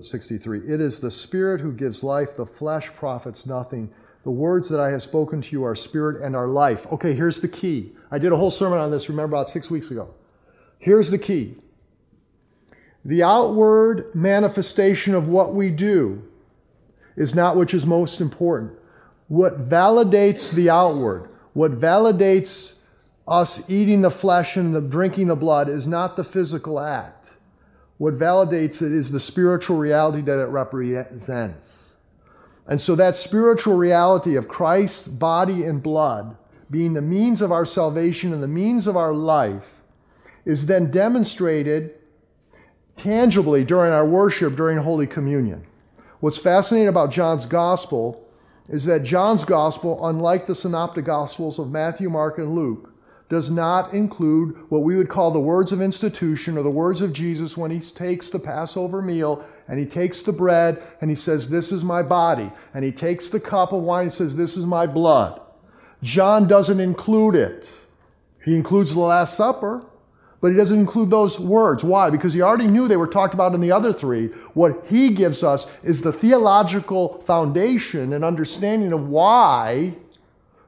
63. 0.00 0.60
It 0.60 0.80
is 0.80 1.00
the 1.00 1.10
Spirit 1.10 1.60
who 1.60 1.72
gives 1.72 2.02
life, 2.02 2.36
the 2.36 2.46
flesh 2.46 2.90
profits 2.94 3.46
nothing. 3.46 3.90
The 4.24 4.30
words 4.30 4.68
that 4.70 4.80
I 4.80 4.90
have 4.90 5.02
spoken 5.02 5.42
to 5.42 5.52
you 5.52 5.64
are 5.64 5.76
spirit 5.76 6.22
and 6.22 6.34
are 6.34 6.48
life. 6.48 6.86
Okay, 6.90 7.14
here's 7.14 7.40
the 7.40 7.48
key. 7.48 7.92
I 8.10 8.18
did 8.18 8.32
a 8.32 8.36
whole 8.36 8.50
sermon 8.50 8.78
on 8.78 8.90
this, 8.90 9.08
remember, 9.08 9.36
about 9.36 9.50
six 9.50 9.70
weeks 9.70 9.90
ago. 9.90 10.14
Here's 10.78 11.10
the 11.10 11.18
key 11.18 11.56
the 13.04 13.22
outward 13.22 14.14
manifestation 14.14 15.14
of 15.14 15.28
what 15.28 15.54
we 15.54 15.68
do 15.68 16.22
is 17.16 17.34
not 17.34 17.56
which 17.56 17.74
is 17.74 17.84
most 17.84 18.20
important. 18.20 18.72
What 19.28 19.68
validates 19.68 20.50
the 20.52 20.70
outward, 20.70 21.28
what 21.52 21.78
validates 21.78 22.73
us 23.26 23.68
eating 23.70 24.02
the 24.02 24.10
flesh 24.10 24.56
and 24.56 24.74
the 24.74 24.80
drinking 24.80 25.28
the 25.28 25.36
blood 25.36 25.68
is 25.68 25.86
not 25.86 26.16
the 26.16 26.24
physical 26.24 26.78
act. 26.78 27.30
What 27.98 28.18
validates 28.18 28.82
it 28.82 28.92
is 28.92 29.10
the 29.10 29.20
spiritual 29.20 29.76
reality 29.76 30.20
that 30.22 30.42
it 30.42 30.46
represents. 30.46 31.94
And 32.66 32.80
so 32.80 32.94
that 32.96 33.16
spiritual 33.16 33.76
reality 33.76 34.36
of 34.36 34.48
Christ's 34.48 35.06
body 35.08 35.64
and 35.64 35.82
blood 35.82 36.36
being 36.70 36.94
the 36.94 37.02
means 37.02 37.40
of 37.40 37.52
our 37.52 37.66
salvation 37.66 38.32
and 38.32 38.42
the 38.42 38.48
means 38.48 38.86
of 38.86 38.96
our 38.96 39.12
life 39.12 39.82
is 40.44 40.66
then 40.66 40.90
demonstrated 40.90 41.94
tangibly 42.96 43.64
during 43.64 43.92
our 43.92 44.06
worship 44.06 44.56
during 44.56 44.78
Holy 44.78 45.06
Communion. 45.06 45.66
What's 46.20 46.38
fascinating 46.38 46.88
about 46.88 47.10
John's 47.10 47.46
gospel 47.46 48.26
is 48.68 48.86
that 48.86 49.04
John's 49.04 49.44
gospel, 49.44 50.06
unlike 50.06 50.46
the 50.46 50.54
synoptic 50.54 51.04
gospels 51.04 51.58
of 51.58 51.70
Matthew, 51.70 52.08
Mark, 52.08 52.38
and 52.38 52.54
Luke, 52.54 52.93
does 53.28 53.50
not 53.50 53.94
include 53.94 54.70
what 54.70 54.82
we 54.82 54.96
would 54.96 55.08
call 55.08 55.30
the 55.30 55.40
words 55.40 55.72
of 55.72 55.80
institution 55.80 56.58
or 56.58 56.62
the 56.62 56.70
words 56.70 57.00
of 57.00 57.12
Jesus 57.12 57.56
when 57.56 57.70
he 57.70 57.80
takes 57.80 58.28
the 58.28 58.38
Passover 58.38 59.00
meal 59.00 59.44
and 59.66 59.78
he 59.78 59.86
takes 59.86 60.22
the 60.22 60.32
bread 60.32 60.82
and 61.00 61.10
he 61.10 61.16
says, 61.16 61.48
This 61.48 61.72
is 61.72 61.82
my 61.82 62.02
body. 62.02 62.52
And 62.74 62.84
he 62.84 62.92
takes 62.92 63.30
the 63.30 63.40
cup 63.40 63.72
of 63.72 63.82
wine 63.82 64.04
and 64.04 64.12
says, 64.12 64.36
This 64.36 64.56
is 64.56 64.66
my 64.66 64.86
blood. 64.86 65.40
John 66.02 66.46
doesn't 66.46 66.80
include 66.80 67.34
it. 67.34 67.68
He 68.44 68.54
includes 68.54 68.92
the 68.92 69.00
Last 69.00 69.38
Supper, 69.38 69.82
but 70.42 70.50
he 70.50 70.58
doesn't 70.58 70.78
include 70.78 71.08
those 71.08 71.40
words. 71.40 71.82
Why? 71.82 72.10
Because 72.10 72.34
he 72.34 72.42
already 72.42 72.66
knew 72.66 72.86
they 72.86 72.98
were 72.98 73.06
talked 73.06 73.32
about 73.32 73.54
in 73.54 73.62
the 73.62 73.72
other 73.72 73.94
three. 73.94 74.26
What 74.52 74.84
he 74.86 75.14
gives 75.14 75.42
us 75.42 75.66
is 75.82 76.02
the 76.02 76.12
theological 76.12 77.22
foundation 77.26 78.12
and 78.12 78.22
understanding 78.22 78.92
of 78.92 79.08
why 79.08 79.94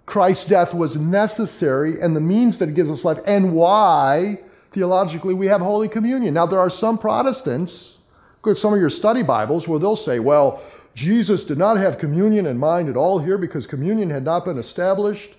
Christ's 0.07 0.47
death 0.47 0.73
was 0.73 0.97
necessary 0.97 2.01
and 2.01 2.15
the 2.15 2.21
means 2.21 2.59
that 2.59 2.69
it 2.69 2.77
gives 2.77 2.91
us 2.91 3.05
life, 3.05 3.19
and 3.27 3.53
why, 3.53 4.39
theologically, 4.73 5.35
we 5.35 5.49
have 5.49 5.61
Holy 5.61 5.89
Communion. 5.89 6.33
Now, 6.33 6.47
there 6.47 6.61
are 6.61 6.71
some 6.71 6.97
Protestants, 6.97 7.99
good, 8.41 8.57
some 8.57 8.73
of 8.73 8.81
your 8.81 8.91
study 8.91 9.23
Bibles, 9.23 9.67
where 9.67 9.81
they'll 9.81 9.97
say, 9.97 10.21
well, 10.21 10.63
Jesus 10.95 11.45
did 11.45 11.59
not 11.59 11.77
have 11.77 11.99
communion 11.99 12.47
in 12.47 12.57
mind 12.57 12.89
at 12.89 12.97
all 12.97 13.19
here 13.19 13.37
because 13.37 13.67
communion 13.67 14.09
had 14.09 14.25
not 14.25 14.45
been 14.45 14.59
established, 14.59 15.35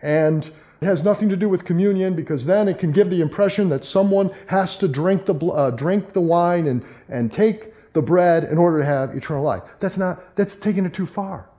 and 0.00 0.50
it 0.80 0.86
has 0.86 1.04
nothing 1.04 1.28
to 1.28 1.36
do 1.36 1.50
with 1.50 1.66
communion 1.66 2.16
because 2.16 2.46
then 2.46 2.68
it 2.68 2.78
can 2.78 2.90
give 2.92 3.10
the 3.10 3.20
impression 3.20 3.68
that 3.68 3.84
someone 3.84 4.34
has 4.46 4.78
to 4.78 4.88
drink 4.88 5.26
the, 5.26 5.34
uh, 5.34 5.70
drink 5.72 6.14
the 6.14 6.22
wine 6.22 6.66
and, 6.66 6.82
and 7.10 7.30
take 7.30 7.74
the 7.92 8.00
bread 8.00 8.44
in 8.44 8.56
order 8.56 8.78
to 8.78 8.86
have 8.86 9.14
eternal 9.14 9.44
life. 9.44 9.62
That's 9.78 9.98
not, 9.98 10.34
that's 10.36 10.56
taking 10.56 10.86
it 10.86 10.94
too 10.94 11.06
far. 11.06 11.49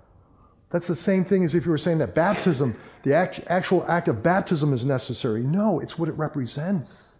That's 0.71 0.87
the 0.87 0.95
same 0.95 1.25
thing 1.25 1.43
as 1.43 1.53
if 1.53 1.65
you 1.65 1.71
were 1.71 1.77
saying 1.77 1.97
that 1.97 2.15
baptism, 2.15 2.77
the 3.03 3.13
act, 3.13 3.41
actual 3.47 3.85
act 3.89 4.07
of 4.07 4.23
baptism 4.23 4.73
is 4.73 4.85
necessary. 4.85 5.41
No, 5.41 5.79
it's 5.79 5.99
what 5.99 6.07
it 6.07 6.13
represents. 6.13 7.17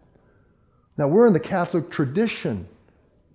Now, 0.98 1.08
we're 1.08 1.28
in 1.28 1.34
the 1.34 1.40
Catholic 1.40 1.90
tradition, 1.90 2.68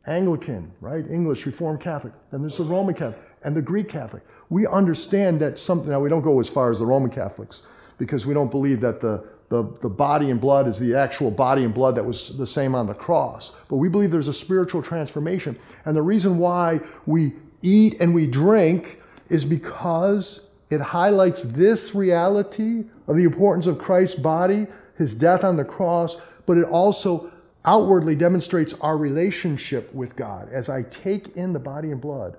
Anglican, 0.07 0.73
right? 0.81 1.05
English, 1.11 1.45
Reformed 1.47 1.81
Catholic. 1.81 2.13
Then 2.31 2.41
there's 2.41 2.59
the 2.59 2.65
Roman 2.65 2.95
Catholic 2.95 3.21
and 3.43 3.55
the 3.55 3.63
Greek 3.63 3.89
Catholic. 3.89 4.23
We 4.49 4.67
understand 4.67 5.41
that 5.41 5.59
something, 5.59 5.91
now 5.91 6.01
we 6.01 6.09
don't 6.09 6.23
go 6.23 6.41
as 6.41 6.49
far 6.49 6.71
as 6.71 6.79
the 6.79 6.87
Roman 6.87 7.11
Catholics 7.11 7.67
because 7.99 8.25
we 8.25 8.33
don't 8.33 8.51
believe 8.51 8.81
that 8.81 9.01
the, 9.01 9.25
the, 9.49 9.65
the 9.83 9.89
body 9.89 10.31
and 10.31 10.41
blood 10.41 10.67
is 10.67 10.79
the 10.79 10.95
actual 10.95 11.31
body 11.31 11.65
and 11.65 11.75
blood 11.75 11.95
that 11.97 12.05
was 12.05 12.37
the 12.37 12.47
same 12.47 12.75
on 12.75 12.87
the 12.87 12.95
cross. 12.95 13.53
But 13.69 13.77
we 13.77 13.89
believe 13.89 14.11
there's 14.11 14.29
a 14.29 14.35
spiritual 14.35 14.83
transformation. 14.83 15.59
And 15.85 15.97
the 15.97 16.03
reason 16.03 16.39
why 16.39 16.81
we 17.07 17.35
eat 17.63 18.01
and 18.01 18.15
we 18.15 18.27
drink 18.27 19.01
is 19.29 19.45
because 19.45 20.49
it 20.71 20.81
highlights 20.81 21.43
this 21.43 21.95
reality 21.95 22.85
of 23.07 23.17
the 23.17 23.25
importance 23.25 23.67
of 23.67 23.79
Christ's 23.79 24.19
body, 24.19 24.67
his 24.99 25.15
death 25.15 25.45
on 25.45 25.57
the 25.57 25.65
cross, 25.65 26.21
but 26.47 26.57
it 26.57 26.65
also 26.65 27.31
outwardly 27.65 28.15
demonstrates 28.15 28.75
our 28.81 28.97
relationship 28.97 29.93
with 29.95 30.17
God. 30.17 30.49
As 30.53 30.69
I 30.69 30.83
take 30.85 31.37
in 31.37 31.53
the 31.53 31.59
body 31.59 31.91
and 31.91 32.01
blood, 32.01 32.37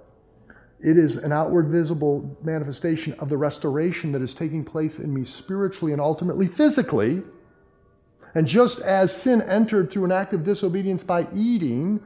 it 0.80 0.98
is 0.98 1.18
an 1.18 1.32
outward 1.32 1.68
visible 1.70 2.38
manifestation 2.44 3.14
of 3.20 3.30
the 3.30 3.38
restoration 3.38 4.12
that 4.12 4.22
is 4.22 4.34
taking 4.34 4.64
place 4.64 5.00
in 5.00 5.14
me 5.14 5.24
spiritually 5.26 5.92
and 5.92 6.02
ultimately 6.02 6.48
physically. 6.48 7.24
And 8.36 8.46
just 8.46 8.80
as 8.82 9.16
sin 9.16 9.42
entered 9.42 9.92
through 9.92 10.06
an 10.06 10.12
act 10.12 10.34
of 10.34 10.44
disobedience 10.44 11.04
by 11.04 11.28
eating, 11.34 12.00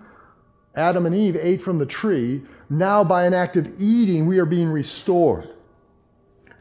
Adam 0.76 1.06
and 1.06 1.13
Eve 1.13 1.36
ate 1.36 1.62
from 1.62 1.80
the 1.80 1.86
tree, 1.86 2.44
now 2.71 3.03
by 3.03 3.25
an 3.25 3.34
act 3.34 3.57
of 3.57 3.67
eating, 3.79 4.25
we 4.25 4.39
are 4.39 4.45
being 4.45 4.69
restored. 4.69 5.49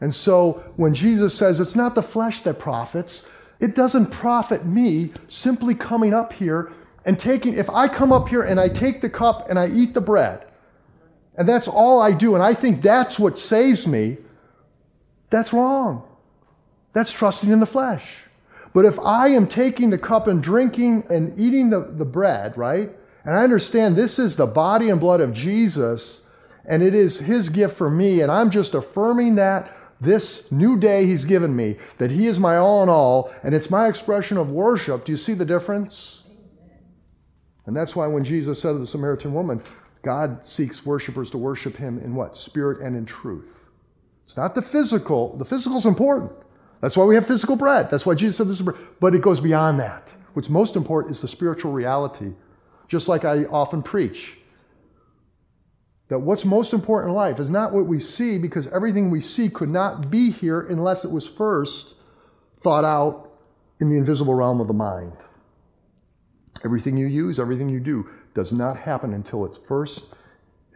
And 0.01 0.13
so 0.13 0.63
when 0.75 0.93
Jesus 0.93 1.33
says 1.33 1.59
it's 1.59 1.75
not 1.75 1.95
the 1.95 2.03
flesh 2.03 2.41
that 2.41 2.59
profits, 2.59 3.27
it 3.59 3.75
doesn't 3.75 4.07
profit 4.07 4.65
me 4.65 5.13
simply 5.27 5.75
coming 5.75 6.13
up 6.13 6.33
here 6.33 6.71
and 7.05 7.19
taking, 7.19 7.53
if 7.53 7.69
I 7.69 7.87
come 7.87 8.11
up 8.11 8.27
here 8.27 8.41
and 8.41 8.59
I 8.59 8.67
take 8.67 9.01
the 9.01 9.09
cup 9.09 9.49
and 9.49 9.57
I 9.57 9.67
eat 9.67 9.93
the 9.93 10.01
bread, 10.01 10.45
and 11.37 11.47
that's 11.47 11.67
all 11.67 12.01
I 12.01 12.11
do, 12.11 12.35
and 12.35 12.43
I 12.43 12.53
think 12.53 12.81
that's 12.81 13.17
what 13.17 13.39
saves 13.39 13.87
me, 13.87 14.17
that's 15.29 15.53
wrong. 15.53 16.03
That's 16.93 17.11
trusting 17.11 17.49
in 17.49 17.61
the 17.61 17.65
flesh. 17.65 18.03
But 18.73 18.85
if 18.85 18.99
I 18.99 19.29
am 19.29 19.47
taking 19.47 19.91
the 19.91 19.97
cup 19.97 20.27
and 20.27 20.43
drinking 20.43 21.05
and 21.09 21.39
eating 21.39 21.69
the, 21.69 21.79
the 21.79 22.05
bread, 22.05 22.57
right? 22.57 22.89
And 23.23 23.35
I 23.35 23.43
understand 23.43 23.95
this 23.95 24.17
is 24.17 24.35
the 24.35 24.47
body 24.47 24.89
and 24.89 24.99
blood 24.99 25.21
of 25.21 25.33
Jesus, 25.33 26.23
and 26.65 26.81
it 26.81 26.95
is 26.95 27.19
his 27.19 27.49
gift 27.49 27.77
for 27.77 27.89
me, 27.89 28.21
and 28.21 28.31
I'm 28.31 28.49
just 28.49 28.73
affirming 28.73 29.35
that 29.35 29.71
this 29.99 30.51
new 30.51 30.79
day 30.79 31.05
he's 31.05 31.25
given 31.25 31.55
me, 31.55 31.77
that 31.99 32.09
he 32.09 32.27
is 32.27 32.39
my 32.39 32.57
all 32.57 32.81
in 32.81 32.89
all, 32.89 33.31
and 33.43 33.53
it's 33.53 33.69
my 33.69 33.87
expression 33.87 34.37
of 34.37 34.49
worship. 34.49 35.05
Do 35.05 35.11
you 35.11 35.17
see 35.17 35.33
the 35.33 35.45
difference? 35.45 36.23
And 37.67 37.75
that's 37.75 37.95
why 37.95 38.07
when 38.07 38.23
Jesus 38.23 38.59
said 38.59 38.73
to 38.73 38.79
the 38.79 38.87
Samaritan 38.87 39.33
woman, 39.33 39.61
God 40.03 40.43
seeks 40.43 40.83
worshipers 40.83 41.29
to 41.29 41.37
worship 41.37 41.77
him 41.77 41.99
in 41.99 42.15
what? 42.15 42.35
Spirit 42.35 42.81
and 42.81 42.95
in 42.95 43.05
truth. 43.05 43.69
It's 44.25 44.35
not 44.35 44.55
the 44.55 44.63
physical. 44.63 45.37
The 45.37 45.45
physical 45.45 45.77
is 45.77 45.85
important. 45.85 46.31
That's 46.81 46.97
why 46.97 47.05
we 47.05 47.13
have 47.13 47.27
physical 47.27 47.55
bread. 47.55 47.91
That's 47.91 48.05
why 48.05 48.15
Jesus 48.15 48.37
said 48.37 48.47
this 48.47 48.59
is 48.59 48.65
bread. 48.65 48.79
But 48.99 49.13
it 49.13 49.21
goes 49.21 49.39
beyond 49.39 49.79
that. 49.79 50.11
What's 50.33 50.49
most 50.49 50.75
important 50.75 51.15
is 51.15 51.21
the 51.21 51.27
spiritual 51.27 51.71
reality. 51.71 52.33
Just 52.91 53.07
like 53.07 53.23
I 53.23 53.45
often 53.45 53.83
preach 53.83 54.33
that 56.09 56.19
what's 56.19 56.43
most 56.43 56.73
important 56.73 57.11
in 57.11 57.15
life 57.15 57.39
is 57.39 57.49
not 57.49 57.71
what 57.71 57.87
we 57.87 58.01
see, 58.01 58.37
because 58.37 58.67
everything 58.67 59.09
we 59.09 59.21
see 59.21 59.47
could 59.47 59.69
not 59.69 60.11
be 60.11 60.29
here 60.29 60.59
unless 60.59 61.05
it 61.05 61.11
was 61.11 61.25
first 61.25 61.95
thought 62.61 62.83
out 62.83 63.31
in 63.79 63.89
the 63.89 63.95
invisible 63.95 64.33
realm 64.33 64.59
of 64.59 64.67
the 64.67 64.73
mind. 64.73 65.13
Everything 66.65 66.97
you 66.97 67.05
use, 67.05 67.39
everything 67.39 67.69
you 67.69 67.79
do, 67.79 68.09
does 68.35 68.51
not 68.51 68.75
happen 68.75 69.13
until 69.13 69.45
it 69.45 69.57
first 69.65 70.13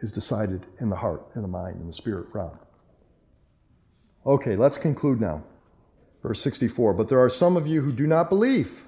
is 0.00 0.10
decided 0.10 0.64
in 0.80 0.88
the 0.88 0.96
heart, 0.96 1.22
in 1.34 1.42
the 1.42 1.48
mind, 1.48 1.82
in 1.82 1.86
the 1.86 1.92
spirit 1.92 2.28
realm. 2.32 2.58
Okay, 4.24 4.56
let's 4.56 4.78
conclude 4.78 5.20
now. 5.20 5.44
Verse 6.22 6.40
64 6.40 6.94
But 6.94 7.10
there 7.10 7.20
are 7.20 7.28
some 7.28 7.58
of 7.58 7.66
you 7.66 7.82
who 7.82 7.92
do 7.92 8.06
not 8.06 8.30
believe. 8.30 8.85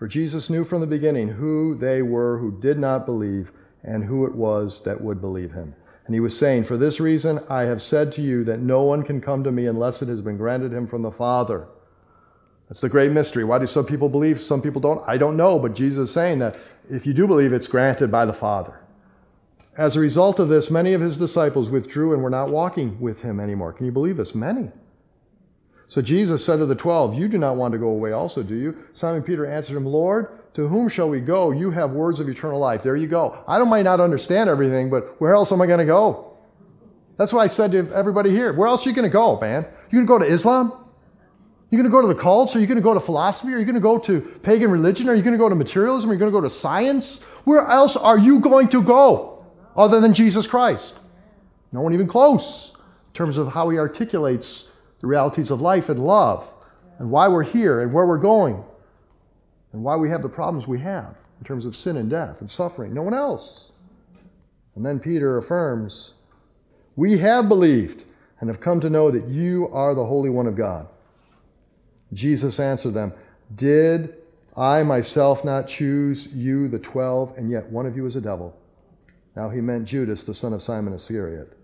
For 0.00 0.08
Jesus 0.08 0.48
knew 0.48 0.64
from 0.64 0.80
the 0.80 0.86
beginning 0.86 1.28
who 1.28 1.74
they 1.74 2.00
were 2.00 2.38
who 2.38 2.58
did 2.58 2.78
not 2.78 3.04
believe 3.04 3.52
and 3.84 4.02
who 4.02 4.24
it 4.24 4.34
was 4.34 4.82
that 4.84 5.02
would 5.02 5.20
believe 5.20 5.52
him. 5.52 5.74
And 6.06 6.14
he 6.14 6.20
was 6.20 6.34
saying, 6.34 6.64
For 6.64 6.78
this 6.78 7.00
reason 7.00 7.40
I 7.50 7.64
have 7.64 7.82
said 7.82 8.10
to 8.12 8.22
you 8.22 8.42
that 8.44 8.60
no 8.60 8.82
one 8.82 9.02
can 9.02 9.20
come 9.20 9.44
to 9.44 9.52
me 9.52 9.66
unless 9.66 10.00
it 10.00 10.08
has 10.08 10.22
been 10.22 10.38
granted 10.38 10.72
him 10.72 10.86
from 10.86 11.02
the 11.02 11.12
Father. 11.12 11.68
That's 12.66 12.80
the 12.80 12.88
great 12.88 13.12
mystery. 13.12 13.44
Why 13.44 13.58
do 13.58 13.66
some 13.66 13.84
people 13.84 14.08
believe, 14.08 14.40
some 14.40 14.62
people 14.62 14.80
don't? 14.80 15.06
I 15.06 15.18
don't 15.18 15.36
know, 15.36 15.58
but 15.58 15.74
Jesus 15.74 16.08
is 16.08 16.14
saying 16.14 16.38
that 16.38 16.56
if 16.88 17.06
you 17.06 17.12
do 17.12 17.26
believe, 17.26 17.52
it's 17.52 17.66
granted 17.66 18.10
by 18.10 18.24
the 18.24 18.32
Father. 18.32 18.80
As 19.76 19.96
a 19.96 20.00
result 20.00 20.38
of 20.38 20.48
this, 20.48 20.70
many 20.70 20.94
of 20.94 21.02
his 21.02 21.18
disciples 21.18 21.68
withdrew 21.68 22.14
and 22.14 22.22
were 22.22 22.30
not 22.30 22.48
walking 22.48 22.98
with 23.00 23.20
him 23.20 23.38
anymore. 23.38 23.74
Can 23.74 23.84
you 23.84 23.92
believe 23.92 24.16
this? 24.16 24.34
Many. 24.34 24.70
So 25.90 26.00
Jesus 26.00 26.44
said 26.44 26.58
to 26.58 26.66
the 26.66 26.76
twelve, 26.76 27.14
You 27.14 27.26
do 27.26 27.36
not 27.36 27.56
want 27.56 27.72
to 27.72 27.78
go 27.78 27.88
away 27.88 28.12
also, 28.12 28.44
do 28.44 28.54
you? 28.54 28.76
Simon 28.92 29.24
Peter 29.24 29.44
answered 29.44 29.76
him, 29.76 29.84
Lord, 29.84 30.38
to 30.54 30.68
whom 30.68 30.88
shall 30.88 31.10
we 31.10 31.20
go? 31.20 31.50
You 31.50 31.72
have 31.72 31.90
words 31.90 32.20
of 32.20 32.28
eternal 32.28 32.60
life. 32.60 32.84
There 32.84 32.94
you 32.94 33.08
go. 33.08 33.42
I 33.48 33.58
don't 33.58 33.68
might 33.68 33.82
not 33.82 33.98
understand 33.98 34.48
everything, 34.48 34.88
but 34.88 35.20
where 35.20 35.34
else 35.34 35.50
am 35.50 35.60
I 35.60 35.66
going 35.66 35.80
to 35.80 35.84
go? 35.84 36.38
That's 37.16 37.32
what 37.32 37.40
I 37.40 37.48
said 37.48 37.72
to 37.72 37.92
everybody 37.92 38.30
here. 38.30 38.52
Where 38.52 38.68
else 38.68 38.86
are 38.86 38.88
you 38.88 38.94
going 38.94 39.10
to 39.10 39.12
go, 39.12 39.40
man? 39.40 39.66
You 39.90 39.98
going 39.98 40.06
to 40.06 40.08
go 40.08 40.18
to 40.20 40.32
Islam? 40.32 40.72
You 41.70 41.76
going 41.76 41.90
to 41.90 41.90
go 41.90 42.00
to 42.00 42.06
the 42.06 42.20
cults? 42.20 42.54
Are 42.54 42.60
you 42.60 42.68
going 42.68 42.78
to 42.78 42.82
go 42.82 42.94
to 42.94 43.00
philosophy? 43.00 43.52
Are 43.52 43.58
you 43.58 43.64
going 43.64 43.74
to 43.74 43.80
go 43.80 43.98
to 43.98 44.20
pagan 44.44 44.70
religion? 44.70 45.08
Are 45.08 45.14
you 45.16 45.22
going 45.22 45.34
to 45.34 45.38
go 45.38 45.48
to 45.48 45.56
materialism? 45.56 46.08
Are 46.08 46.12
you 46.12 46.20
going 46.20 46.30
to 46.30 46.36
go 46.36 46.40
to 46.40 46.50
science? 46.50 47.24
Where 47.42 47.66
else 47.66 47.96
are 47.96 48.16
you 48.16 48.38
going 48.38 48.68
to 48.68 48.80
go 48.80 49.44
other 49.74 50.00
than 50.00 50.14
Jesus 50.14 50.46
Christ? 50.46 51.00
No 51.72 51.80
one 51.80 51.94
even 51.94 52.06
close 52.06 52.76
in 52.76 53.14
terms 53.14 53.36
of 53.36 53.48
how 53.48 53.68
he 53.70 53.78
articulates 53.78 54.68
the 55.00 55.06
realities 55.06 55.50
of 55.50 55.60
life 55.60 55.88
and 55.88 55.98
love 55.98 56.46
and 56.98 57.10
why 57.10 57.28
we're 57.28 57.42
here 57.42 57.80
and 57.80 57.92
where 57.92 58.06
we're 58.06 58.18
going 58.18 58.62
and 59.72 59.82
why 59.82 59.96
we 59.96 60.10
have 60.10 60.22
the 60.22 60.28
problems 60.28 60.66
we 60.66 60.78
have 60.78 61.16
in 61.38 61.44
terms 61.44 61.64
of 61.64 61.74
sin 61.74 61.96
and 61.96 62.10
death 62.10 62.40
and 62.40 62.50
suffering. 62.50 62.92
No 62.92 63.02
one 63.02 63.14
else. 63.14 63.72
And 64.74 64.84
then 64.84 65.00
Peter 65.00 65.38
affirms, 65.38 66.14
We 66.96 67.18
have 67.18 67.48
believed 67.48 68.04
and 68.40 68.48
have 68.48 68.60
come 68.60 68.80
to 68.80 68.90
know 68.90 69.10
that 69.10 69.26
you 69.28 69.68
are 69.72 69.94
the 69.94 70.04
Holy 70.04 70.30
One 70.30 70.46
of 70.46 70.56
God. 70.56 70.86
Jesus 72.12 72.60
answered 72.60 72.94
them, 72.94 73.12
Did 73.54 74.14
I 74.56 74.82
myself 74.82 75.44
not 75.44 75.68
choose 75.68 76.26
you, 76.28 76.68
the 76.68 76.78
twelve, 76.78 77.36
and 77.38 77.50
yet 77.50 77.70
one 77.70 77.86
of 77.86 77.96
you 77.96 78.06
is 78.06 78.16
a 78.16 78.20
devil? 78.20 78.56
Now 79.36 79.48
he 79.48 79.60
meant 79.60 79.86
Judas, 79.86 80.24
the 80.24 80.34
son 80.34 80.52
of 80.52 80.62
Simon 80.62 80.92
Iscariot, 80.92 81.56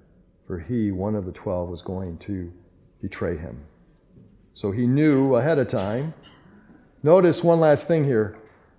for 0.47 0.59
he, 0.59 0.93
one 0.93 1.15
of 1.15 1.27
the 1.27 1.33
twelve, 1.33 1.69
was 1.69 1.83
going 1.83 2.17
to 2.19 2.53
betray 3.03 3.37
him. 3.37 3.61
So 4.55 4.71
he 4.71 4.87
knew 4.87 5.35
ahead 5.35 5.59
of 5.59 5.69
time 5.69 6.15
Notice 7.07 7.45
one 7.45 7.61
last 7.61 7.87
thing 7.87 8.03
here. 8.03 8.37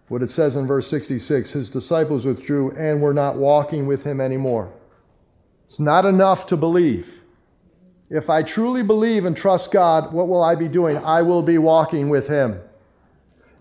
What 0.09 0.21
it 0.21 0.29
says 0.29 0.57
in 0.57 0.67
verse 0.67 0.85
66 0.87 1.51
His 1.51 1.69
disciples 1.69 2.25
withdrew 2.25 2.71
and 2.71 3.01
were 3.01 3.13
not 3.13 3.37
walking 3.37 3.87
with 3.87 4.03
him 4.03 4.19
anymore. 4.19 4.69
It's 5.65 5.79
not 5.79 6.03
enough 6.03 6.45
to 6.47 6.57
believe. 6.57 7.07
If 8.09 8.29
I 8.29 8.43
truly 8.43 8.83
believe 8.83 9.23
and 9.23 9.35
trust 9.35 9.71
God, 9.71 10.11
what 10.11 10.27
will 10.27 10.43
I 10.43 10.55
be 10.55 10.67
doing? 10.67 10.97
I 10.97 11.21
will 11.21 11.41
be 11.41 11.57
walking 11.57 12.09
with 12.09 12.27
him. 12.27 12.59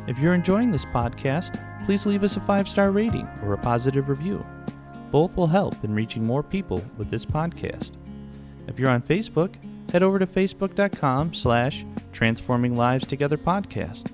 If 0.05 0.19
you're 0.19 0.33
enjoying 0.33 0.69
this 0.69 0.83
podcast, 0.85 1.85
please 1.85 2.05
leave 2.05 2.23
us 2.23 2.35
a 2.37 2.41
five 2.41 2.67
star 2.67 2.91
rating 2.91 3.27
or 3.41 3.53
a 3.53 3.57
positive 3.57 4.09
review. 4.09 4.45
Both 5.11 5.35
will 5.35 5.47
help 5.47 5.83
in 5.83 5.95
reaching 5.95 6.25
more 6.25 6.43
people 6.43 6.83
with 6.97 7.09
this 7.09 7.25
podcast. 7.25 7.93
If 8.67 8.77
you're 8.79 8.89
on 8.89 9.01
Facebook, 9.01 9.55
head 9.93 10.03
over 10.03 10.17
to 10.17 10.25
facebook.com 10.25 11.33
slash 11.35 11.85
transforming 12.11 12.75
lives 12.75 13.05
together 13.05 13.37
podcast. 13.37 14.11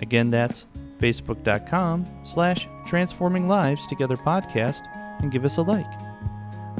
Again, 0.00 0.28
that's 0.28 0.66
facebook.com 0.98 2.06
slash 2.22 2.68
transforming 2.86 3.48
lives 3.48 3.86
together 3.86 4.16
podcast 4.16 4.86
and 5.20 5.32
give 5.32 5.46
us 5.46 5.56
a 5.56 5.62
like. 5.62 5.90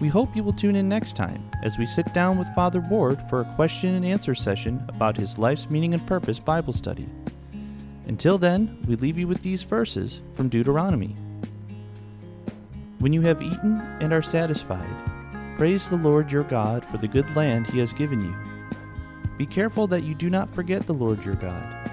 We 0.01 0.09
hope 0.09 0.37
you 0.37 0.45
will 0.45 0.53
tune 0.53 0.77
in 0.77 0.89
next 0.89 1.17
time 1.17 1.51
as 1.63 1.79
we 1.79 1.87
sit 1.87 2.13
down 2.13 2.39
with 2.39 2.55
Father 2.55 2.81
Ward 2.81 3.23
for 3.31 3.41
a 3.41 3.55
question 3.55 3.95
and 3.95 4.05
answer 4.05 4.35
session 4.35 4.85
about 4.89 5.17
his 5.17 5.39
Life's 5.39 5.71
Meaning 5.71 5.95
and 5.95 6.07
Purpose 6.07 6.39
Bible 6.39 6.75
study. 6.75 7.09
Until 8.07 8.37
then, 8.37 8.79
we 8.87 8.97
leave 8.97 9.17
you 9.17 9.29
with 9.29 9.43
these 9.43 9.63
verses 9.63 10.21
from 10.33 10.49
Deuteronomy. 10.49 11.15
When 12.99 13.13
you 13.13 13.23
have 13.23 13.41
eaten 13.41 13.81
and 14.01 14.13
are 14.13 14.23
satisfied, 14.23 15.12
praise 15.57 15.89
the 15.89 15.97
Lord 15.97 16.31
your 16.31 16.45
God 16.45 16.85
for 16.85 16.99
the 16.99 17.09
good 17.09 17.35
land 17.37 17.71
he 17.71 17.79
has 17.79 17.93
given 17.93 18.21
you. 18.21 18.35
Be 19.39 19.47
careful 19.47 19.87
that 19.89 20.03
you 20.03 20.15
do 20.15 20.31
not 20.31 20.49
forget 20.49 20.87
the 20.87 20.95
Lord 20.95 21.25
your 21.25 21.35
God, 21.35 21.91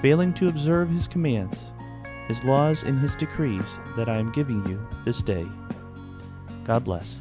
failing 0.00 0.32
to 0.34 0.48
observe 0.48 0.90
his 0.90 1.08
commands, 1.08 1.72
his 2.28 2.44
laws, 2.44 2.82
and 2.82 2.98
his 2.98 3.14
decrees 3.14 3.78
that 3.96 4.08
I 4.08 4.18
am 4.18 4.32
giving 4.32 4.66
you 4.66 4.86
this 5.04 5.22
day. 5.22 5.46
God 6.64 6.84
bless. 6.84 7.20